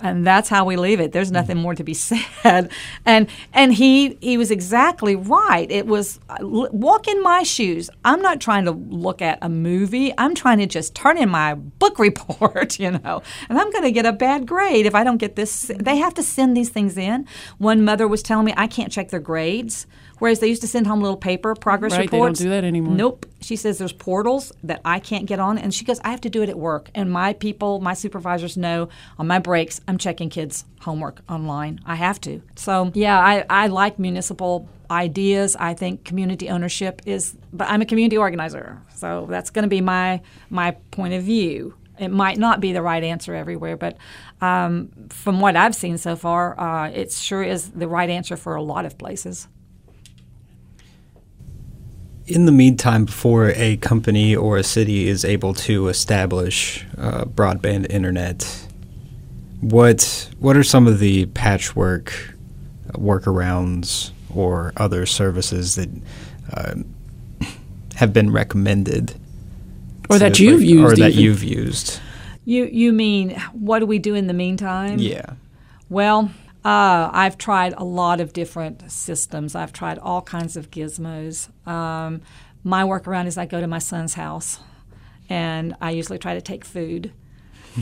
[0.00, 1.12] and that's how we leave it.
[1.12, 2.70] There's nothing more to be said.
[3.04, 5.70] And and he he was exactly right.
[5.70, 7.90] It was uh, walk in my shoes.
[8.04, 10.12] I'm not trying to look at a movie.
[10.18, 13.22] I'm trying to just turn in my book report you know.
[13.48, 16.14] And i'm going to get a bad grade if i don't get this they have
[16.14, 17.26] to send these things in.
[17.58, 19.86] One mother was telling me i can't check their grades
[20.18, 22.94] whereas they used to send home little paper progress Right, they don't do that anymore.
[22.94, 26.20] nope she says there's portals that I can't get on, and she goes, I have
[26.22, 26.90] to do it at work.
[26.94, 28.88] And my people, my supervisors know
[29.18, 31.80] on my breaks, I'm checking kids' homework online.
[31.86, 32.42] I have to.
[32.56, 35.56] So, yeah, I, I like municipal ideas.
[35.56, 38.82] I think community ownership is, but I'm a community organizer.
[38.94, 41.74] So that's going to be my, my point of view.
[41.98, 43.96] It might not be the right answer everywhere, but
[44.40, 48.54] um, from what I've seen so far, uh, it sure is the right answer for
[48.54, 49.48] a lot of places.
[52.26, 57.88] In the meantime, before a company or a city is able to establish uh, broadband
[57.90, 58.66] internet,
[59.60, 62.12] what what are some of the patchwork
[62.88, 65.88] uh, workarounds or other services that
[66.52, 66.74] uh,
[67.94, 69.14] have been recommended,
[70.10, 71.22] Or that you've like- used or that even.
[71.24, 72.00] you've used?
[72.44, 74.98] You you mean what do we do in the meantime?
[74.98, 75.34] Yeah.
[75.88, 76.30] Well,
[76.66, 79.54] uh, I've tried a lot of different systems.
[79.54, 81.48] I've tried all kinds of gizmos.
[81.66, 82.22] Um,
[82.64, 84.58] my workaround is I go to my son's house,
[85.28, 87.12] and I usually try to take food.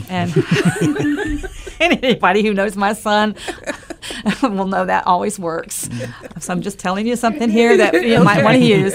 [0.09, 0.31] And
[0.61, 3.35] and anybody who knows my son
[4.43, 5.89] will know that always works.
[6.39, 8.93] So I'm just telling you something here that you might want to use.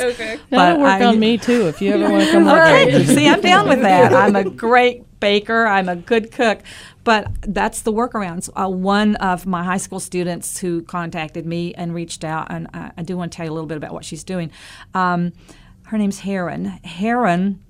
[0.51, 3.09] That'll work I- on me too if you ever want to come work Okay, with
[3.09, 4.13] see, I'm down with that.
[4.13, 5.67] I'm a great baker.
[5.67, 6.61] I'm a good cook.
[7.05, 8.51] But that's the workarounds.
[8.55, 12.93] Uh, one of my high school students who contacted me and reached out, and I,
[12.97, 14.51] I do want to tell you a little bit about what she's doing.
[14.95, 15.33] Um,
[15.85, 16.67] her name's Heron.
[16.85, 17.63] Heron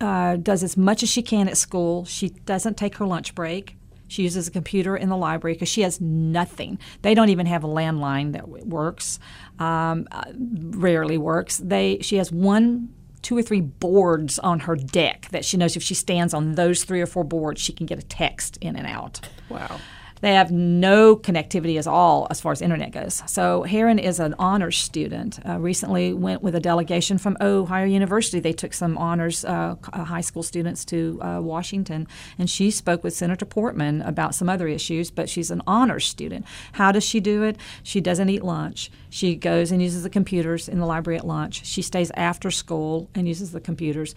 [0.00, 2.04] uh, does as much as she can at school.
[2.04, 3.76] She doesn't take her lunch break.
[4.08, 6.78] She uses a computer in the library because she has nothing.
[7.02, 9.20] They don't even have a landline that works.
[9.58, 11.58] Um, uh, rarely works.
[11.58, 15.82] They she has one, two or three boards on her deck that she knows if
[15.82, 18.86] she stands on those three or four boards, she can get a text in and
[18.86, 19.20] out.
[19.48, 19.80] Wow.
[20.20, 23.22] They have no connectivity at all as far as internet goes.
[23.26, 25.38] So Heron is an honors student.
[25.46, 28.40] Uh, recently went with a delegation from Ohio University.
[28.40, 32.06] They took some honors uh, uh, high school students to uh, Washington,
[32.38, 35.10] and she spoke with Senator Portman about some other issues.
[35.10, 36.44] But she's an honors student.
[36.72, 37.56] How does she do it?
[37.82, 38.90] She doesn't eat lunch.
[39.08, 41.66] She goes and uses the computers in the library at lunch.
[41.66, 44.14] She stays after school and uses the computers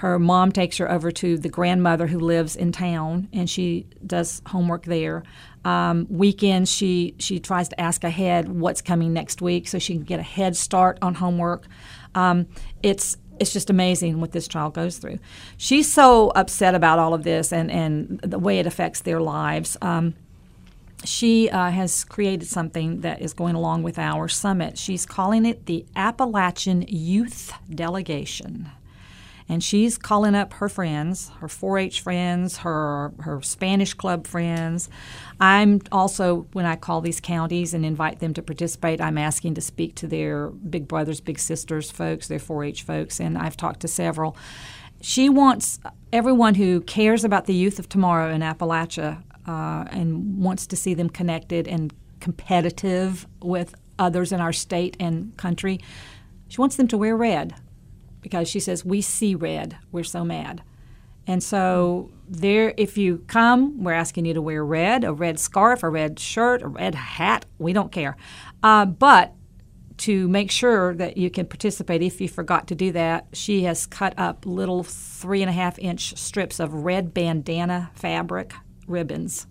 [0.00, 4.40] her mom takes her over to the grandmother who lives in town and she does
[4.46, 5.22] homework there
[5.66, 10.02] um, weekends she she tries to ask ahead what's coming next week so she can
[10.02, 11.66] get a head start on homework
[12.14, 12.46] um,
[12.82, 15.18] it's it's just amazing what this child goes through
[15.58, 19.76] she's so upset about all of this and and the way it affects their lives
[19.82, 20.14] um,
[21.04, 24.76] she uh, has created something that is going along with our summit.
[24.76, 28.70] She's calling it the Appalachian Youth Delegation.
[29.50, 34.88] And she's calling up her friends, her 4-H friends, her her Spanish club friends.
[35.40, 39.60] I'm also when I call these counties and invite them to participate, I'm asking to
[39.60, 43.88] speak to their big brothers, big sisters folks, their 4-H folks, and I've talked to
[43.88, 44.36] several.
[45.00, 45.80] She wants
[46.12, 50.94] everyone who cares about the youth of tomorrow in Appalachia uh, and wants to see
[50.94, 55.80] them connected and competitive with others in our state and country.
[56.46, 57.56] She wants them to wear red
[58.20, 59.78] because she says we see red.
[59.92, 60.62] We're so mad.
[61.26, 65.82] And so there if you come, we're asking you to wear red, a red scarf,
[65.82, 68.16] a red shirt, a red hat, we don't care.
[68.62, 69.34] Uh, but
[69.98, 73.84] to make sure that you can participate if you forgot to do that, she has
[73.84, 78.54] cut up little three and a half inch strips of red bandana fabric
[78.86, 79.46] ribbons.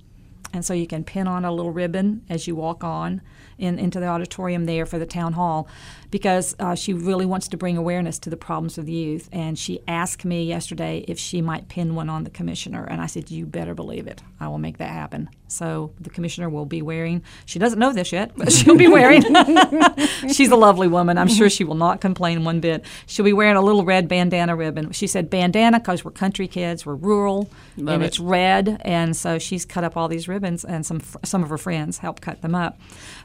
[0.52, 3.22] And so you can pin on a little ribbon as you walk on
[3.60, 5.68] in, into the auditorium there for the town hall
[6.12, 9.30] because uh, she really wants to bring awareness to the problems of the youth.
[9.32, 12.84] And she asked me yesterday if she might pin one on the commissioner.
[12.84, 14.22] And I said, You better believe it.
[14.40, 15.30] I will make that happen.
[15.48, 19.24] So the commissioner will be wearing, she doesn't know this yet, but she'll be wearing,
[20.32, 21.18] she's a lovely woman.
[21.18, 22.86] I'm sure she will not complain one bit.
[23.08, 24.92] She'll be wearing a little red bandana ribbon.
[24.92, 28.08] She said bandana because we're country kids, we're rural, Love and it.
[28.08, 28.80] it's red.
[28.86, 32.22] And so she's cut up all these ribbons, and some, some of her friends helped
[32.22, 32.80] cut them up.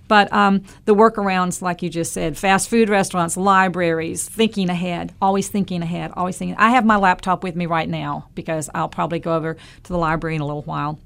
[0.08, 5.48] But um, the workarounds, like you just said, fast food restaurants, libraries, thinking ahead, always
[5.48, 6.56] thinking ahead, always thinking.
[6.58, 9.98] I have my laptop with me right now because I'll probably go over to the
[9.98, 10.98] library in a little while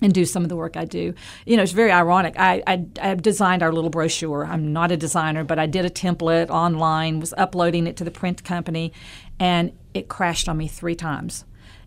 [0.00, 1.14] and do some of the work I do.
[1.44, 2.34] You know, it's very ironic.
[2.38, 4.44] I, I, I designed our little brochure.
[4.44, 8.10] I'm not a designer, but I did a template online, was uploading it to the
[8.10, 8.92] print company,
[9.40, 11.44] and it crashed on me three times.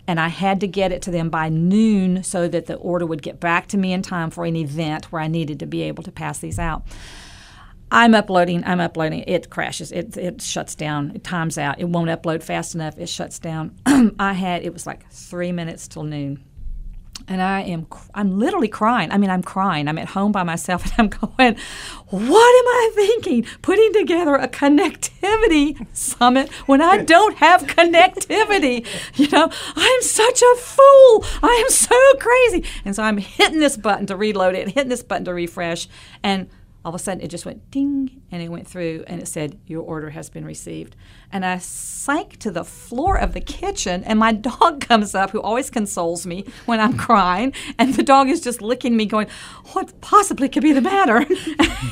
[0.07, 3.21] And I had to get it to them by noon so that the order would
[3.21, 6.03] get back to me in time for an event where I needed to be able
[6.03, 6.83] to pass these out.
[7.91, 12.09] I'm uploading, I'm uploading, it crashes, it, it shuts down, it times out, it won't
[12.09, 13.75] upload fast enough, it shuts down.
[14.19, 16.43] I had, it was like three minutes till noon
[17.27, 19.11] and I am I'm literally crying.
[19.11, 19.87] I mean, I'm crying.
[19.87, 21.55] I'm at home by myself, and I'm going,
[22.07, 23.45] "What am I thinking?
[23.61, 28.85] Putting together a connectivity summit when I don't have connectivity?
[29.15, 31.25] You know, I'm such a fool.
[31.43, 35.03] I am so crazy." And so I'm hitting this button to reload it, hitting this
[35.03, 35.87] button to refresh,
[36.23, 36.49] and
[36.83, 39.59] all of a sudden it just went ding and it went through and it said
[39.67, 40.95] your order has been received.
[41.31, 45.41] And i sank to the floor of the kitchen and my dog comes up who
[45.41, 49.27] always consoles me when i'm crying and the dog is just licking me going
[49.73, 51.25] what possibly could be the matter?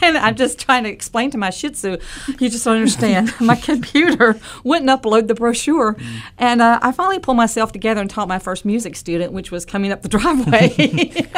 [0.02, 1.98] And i'm just trying to explain to my shih tzu
[2.40, 3.34] you just don't understand.
[3.40, 5.98] My computer wouldn't upload the brochure.
[6.38, 9.66] And uh, i finally pulled myself together and taught my first music student which was
[9.66, 11.30] coming up the driveway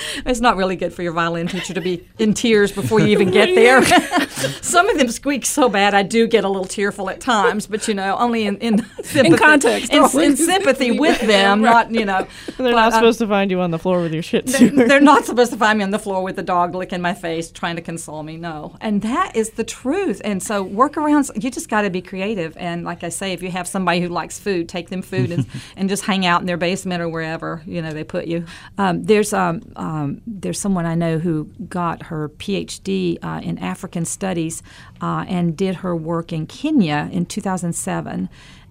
[0.26, 3.30] It's not really good for your violin teacher to be in tears before you even
[3.30, 3.82] get there.
[4.62, 7.88] Some of them squeak so bad, I do get a little tearful at times, but
[7.88, 9.36] you know, only in, in sympathy.
[9.36, 12.26] context, In, in sympathy with them, not, you know.
[12.56, 14.70] They're but, not uh, supposed to find you on the floor with your shit they're,
[14.70, 17.50] they're not supposed to find me on the floor with the dog licking my face,
[17.50, 18.36] trying to console me.
[18.36, 20.20] No, and that is the truth.
[20.24, 22.56] And so workarounds, you just got to be creative.
[22.56, 25.46] And like I say, if you have somebody who likes food, take them food and,
[25.76, 28.44] and just hang out in their basement or wherever you know they put you.
[28.78, 34.04] Um, there's um, um, there's someone I know who got her PhD uh, in African
[34.04, 34.62] studies
[35.00, 38.28] uh, and did her work in Kenya in 2007,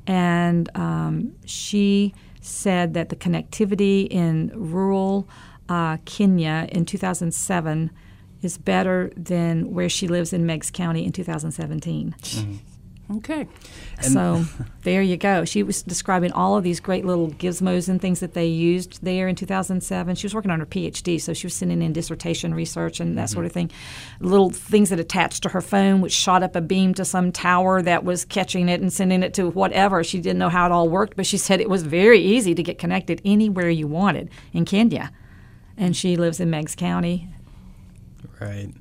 [0.07, 5.28] and um, she said that the connectivity in rural
[5.67, 7.91] uh, Kenya in 2007
[8.41, 12.15] is better than where she lives in Meigs County in 2017.
[13.18, 13.47] Okay.
[14.01, 14.45] So
[14.84, 15.43] there you go.
[15.43, 19.28] She was describing all of these great little gizmos and things that they used there
[19.28, 20.16] in 2007.
[20.16, 23.30] She was working on her PhD, so she was sending in dissertation research and that
[23.30, 23.70] sort of mm-hmm.
[23.70, 23.72] thing.
[24.20, 27.82] Little things that attached to her phone, which shot up a beam to some tower
[27.82, 30.03] that was catching it and sending it to whatever.
[30.03, 32.62] She didn't know how it all worked, but she said it was very easy to
[32.62, 35.12] get connected anywhere you wanted in Kenya.
[35.78, 37.28] And she lives in Meigs County.
[38.39, 38.74] Right.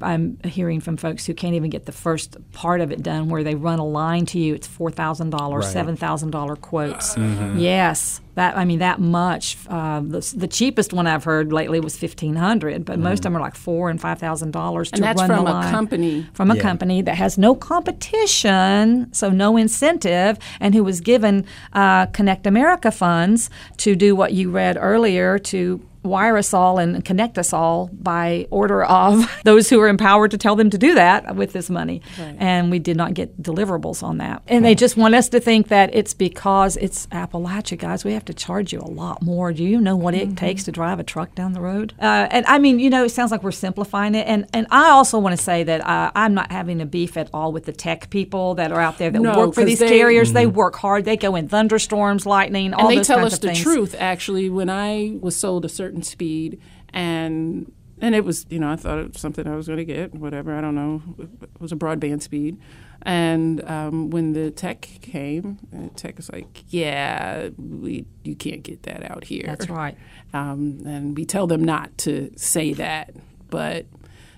[0.00, 3.42] I'm hearing from folks who can't even get the first part of it done, where
[3.42, 4.54] they run a line to you.
[4.54, 5.72] It's four thousand dollars, Right.
[5.72, 7.14] seven thousand dollar quotes.
[7.16, 7.60] Mhm.
[7.60, 9.56] Yes, that I mean that much.
[9.68, 13.36] Uh, the, the cheapest one I've heard lately was fifteen hundred, but most of them
[13.36, 15.70] are like four and five thousand dollars to And that's run from the a line.
[15.70, 16.26] company.
[16.34, 16.62] From a Yeah.
[16.62, 22.90] company that has no competition, so no incentive, and who was given uh, Connect America
[22.90, 27.88] funds to do what you read earlier to wire us all and connect us all
[27.92, 31.68] by order of those who are empowered to tell them to do that with this
[31.70, 32.02] money.
[32.18, 32.36] Right.
[32.38, 34.42] And we did not get deliverables on that.
[34.48, 38.04] And they just want us to think that it's because it's Appalachia, guys.
[38.04, 39.52] We have to charge you a lot more.
[39.52, 41.94] Do you know what it takes to drive a truck down the road?
[42.00, 44.26] Uh, and I mean, you know, it sounds like we're simplifying it.
[44.26, 47.28] And, and I also want to say that uh, I'm not having a beef at
[47.32, 49.88] all with the tech people that are out there that No, work for these they-
[49.88, 50.32] carriers.
[50.32, 50.52] They Mhm.
[50.54, 51.04] work hard.
[51.04, 53.18] They go in thunderstorms, lightning, all those kinds of things.
[53.18, 57.72] and they tell us the truth actually when i was sold a certain speed and
[58.00, 60.14] and it was you know i thought it was something i was going to get
[60.14, 61.02] whatever i don't know
[61.42, 62.58] it was a broadband speed
[63.02, 68.82] and um, when the tech came uh, tech was like yeah we you can't get
[68.82, 69.96] that out here That's right.
[70.32, 73.14] um, and we tell them not to say that
[73.48, 73.86] but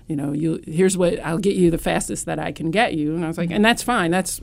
[0.07, 3.15] you know you here's what i'll get you the fastest that i can get you
[3.15, 4.41] and i was like and that's fine that's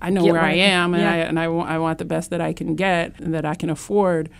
[0.00, 1.12] i know Get where i am and yeah.
[1.12, 3.54] i and I want, I want the best that I can get and that I
[3.54, 4.30] can afford.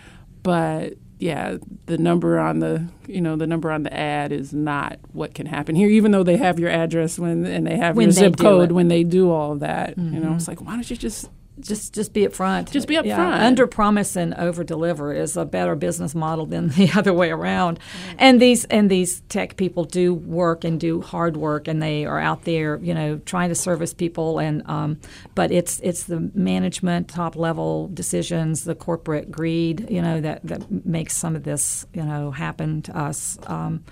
[0.43, 4.97] But yeah, the number on the you know the number on the ad is not
[5.13, 5.89] what can happen here.
[5.89, 8.73] Even though they have your address when and they have When your zip code it.
[8.73, 10.35] when they do all of that, you know, Mhm.
[10.37, 11.29] it's like why don't you just
[11.61, 12.71] just just be upfront.
[12.71, 13.05] Just be upfront.
[13.05, 17.29] Yeah, under promise and over deliver is a better business model than the other way
[17.29, 17.79] around.
[18.17, 22.19] And these and these tech people do work and do hard work, and they are
[22.19, 24.39] out there, you know, trying to service people.
[24.39, 24.99] And um,
[25.35, 30.85] but it's it's the management, top level decisions, the corporate greed, you know, that that
[30.85, 33.37] makes some of this, you know, happen to us.
[33.47, 33.83] Um,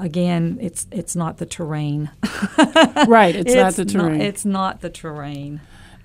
[0.00, 2.10] Again, it's it's not the terrain.
[3.06, 4.20] Right, it's not the terrain.
[4.20, 5.60] it's not the terrain.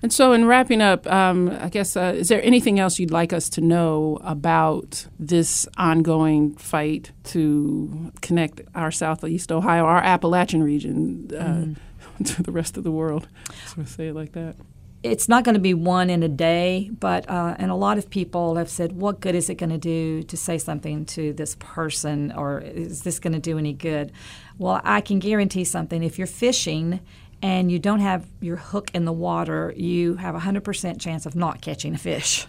[0.05, 3.33] And so, in wrapping up, um, I guess, uh, is there anything else you'd like
[3.33, 11.31] us to know about this ongoing fight to connect our Southeast Ohio, our Appalachian region,
[11.33, 13.27] uh, to the rest of the world?
[13.65, 14.57] So we say it like that.
[15.01, 18.07] it's not going to be one in a day, but uh, and a lot of
[18.07, 21.55] people have said, "What good is it going to do to say something to this
[21.57, 24.11] person, or is this going to do any good?"
[24.59, 26.99] Well, I can guarantee something: if you're fishing
[27.45, 31.27] and you don't have your hook in the water, you have a hundred percent chance
[31.27, 32.47] of not catching a fish.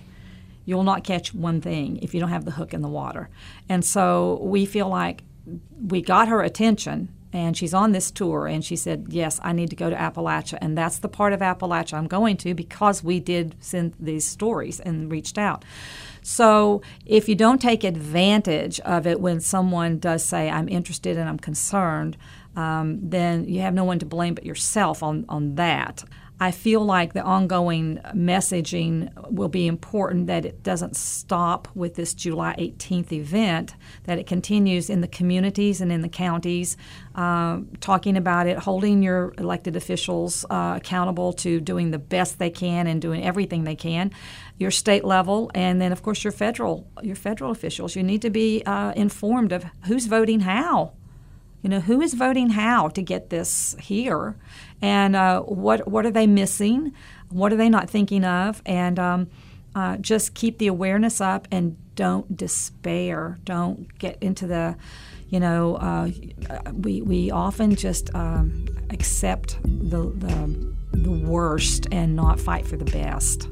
[0.65, 3.29] You'll not catch one thing if you don't have the hook in the water,
[3.69, 5.23] and so we feel like
[5.87, 9.69] we got her attention and she's on this tour and she said yes i need
[9.69, 10.59] to go to appalachia.
[10.61, 14.81] And that's the part of appalachia i'm going to because we did send these stories
[14.81, 15.65] and reached out.
[16.23, 21.29] So if you don't take advantage of it when someone does say i'm interested and
[21.29, 22.17] i'm concerned
[22.57, 26.05] um, then you have no one to blame but yourself on, on that
[26.39, 32.13] I feel like the ongoing messaging will be important that it doesn't stop with this
[32.13, 36.77] July 18th event, that it continues in the communities and in the counties,
[37.15, 42.51] uh, talking about it, holding your elected officials uh, accountable to doing the best they
[42.51, 44.13] can and doing everything they can,
[44.59, 47.97] your state level, and then of course your federal your federal officials.
[47.97, 50.93] You need to be uh, informed of who's voting how.
[51.67, 54.37] You know, who is voting how to get this here,
[54.81, 56.93] and uh, what what are they missing?
[57.29, 58.63] What are they not thinking of?
[58.65, 59.31] And um,
[59.75, 63.41] uh, just keep the awareness up and don't despair.
[63.43, 64.77] Don't get into the,
[65.29, 66.11] you know, uh,
[66.73, 72.85] we we often just um, accept the, the the worst and not fight for the
[72.85, 73.49] best.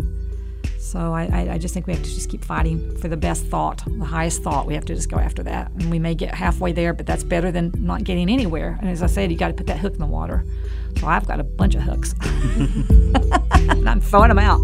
[0.84, 3.82] So I, I, just think we have to just keep fighting for the best thought,
[3.86, 4.66] the highest thought.
[4.66, 7.24] We have to just go after that, and we may get halfway there, but that's
[7.24, 8.76] better than not getting anywhere.
[8.80, 10.44] And as I said, you got to put that hook in the water.
[11.00, 14.60] So I've got a bunch of hooks, and I'm throwing them out.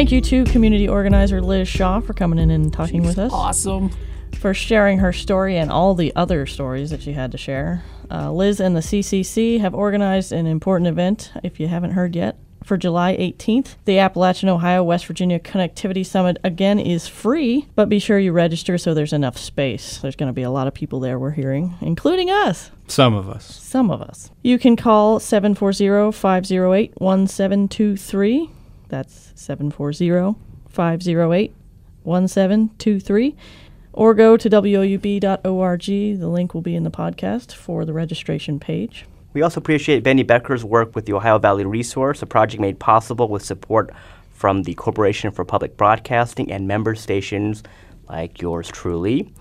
[0.00, 3.30] Thank you to community organizer Liz Shaw for coming in and talking with us.
[3.34, 3.90] Awesome.
[4.38, 7.84] For sharing her story and all the other stories that she had to share.
[8.10, 12.38] Uh, Liz and the CCC have organized an important event, if you haven't heard yet,
[12.64, 13.74] for July 18th.
[13.84, 18.78] The Appalachian Ohio West Virginia Connectivity Summit again is free, but be sure you register
[18.78, 19.98] so there's enough space.
[19.98, 22.70] There's going to be a lot of people there, we're hearing, including us.
[22.88, 23.44] Some of us.
[23.44, 24.30] Some of us.
[24.42, 28.50] You can call 740 508 1723.
[28.90, 30.38] That's 740
[30.68, 31.54] 508
[32.02, 33.36] 1723.
[33.92, 35.82] Or go to woub.org.
[35.82, 39.06] The link will be in the podcast for the registration page.
[39.32, 43.28] We also appreciate Benny Becker's work with the Ohio Valley Resource, a project made possible
[43.28, 43.90] with support
[44.32, 47.62] from the Corporation for Public Broadcasting and member stations
[48.08, 49.32] like yours truly.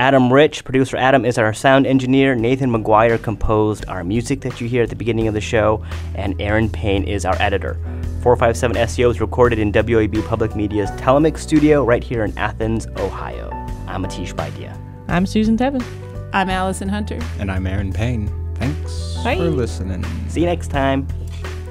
[0.00, 2.34] Adam Rich, producer Adam, is our sound engineer.
[2.34, 5.84] Nathan McGuire composed our music that you hear at the beginning of the show,
[6.14, 7.74] and Aaron Payne is our editor.
[8.22, 13.50] 457 SEO is recorded in WOUB Public Media's Telemix studio right here in Athens, Ohio.
[13.86, 14.74] I'm Atish Baidia.
[15.08, 15.84] I'm Susan Tebben.
[16.32, 17.18] I'm Allison Hunter.
[17.38, 18.28] And I'm Aaron Payne.
[18.54, 19.36] Thanks Bye.
[19.36, 20.02] for listening.
[20.30, 21.06] See you next time.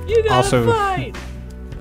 [0.07, 1.17] You gotta Also- fight!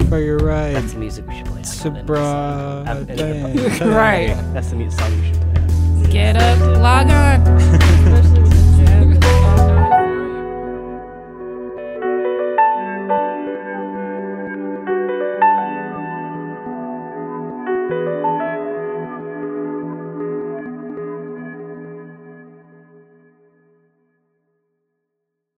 [0.08, 0.72] For your right.
[0.72, 1.60] That's the music we should play.
[1.60, 3.52] It's a broad day.
[3.82, 4.28] Right.
[4.54, 5.57] That's the music song we should play.
[6.10, 7.87] Get up, log on.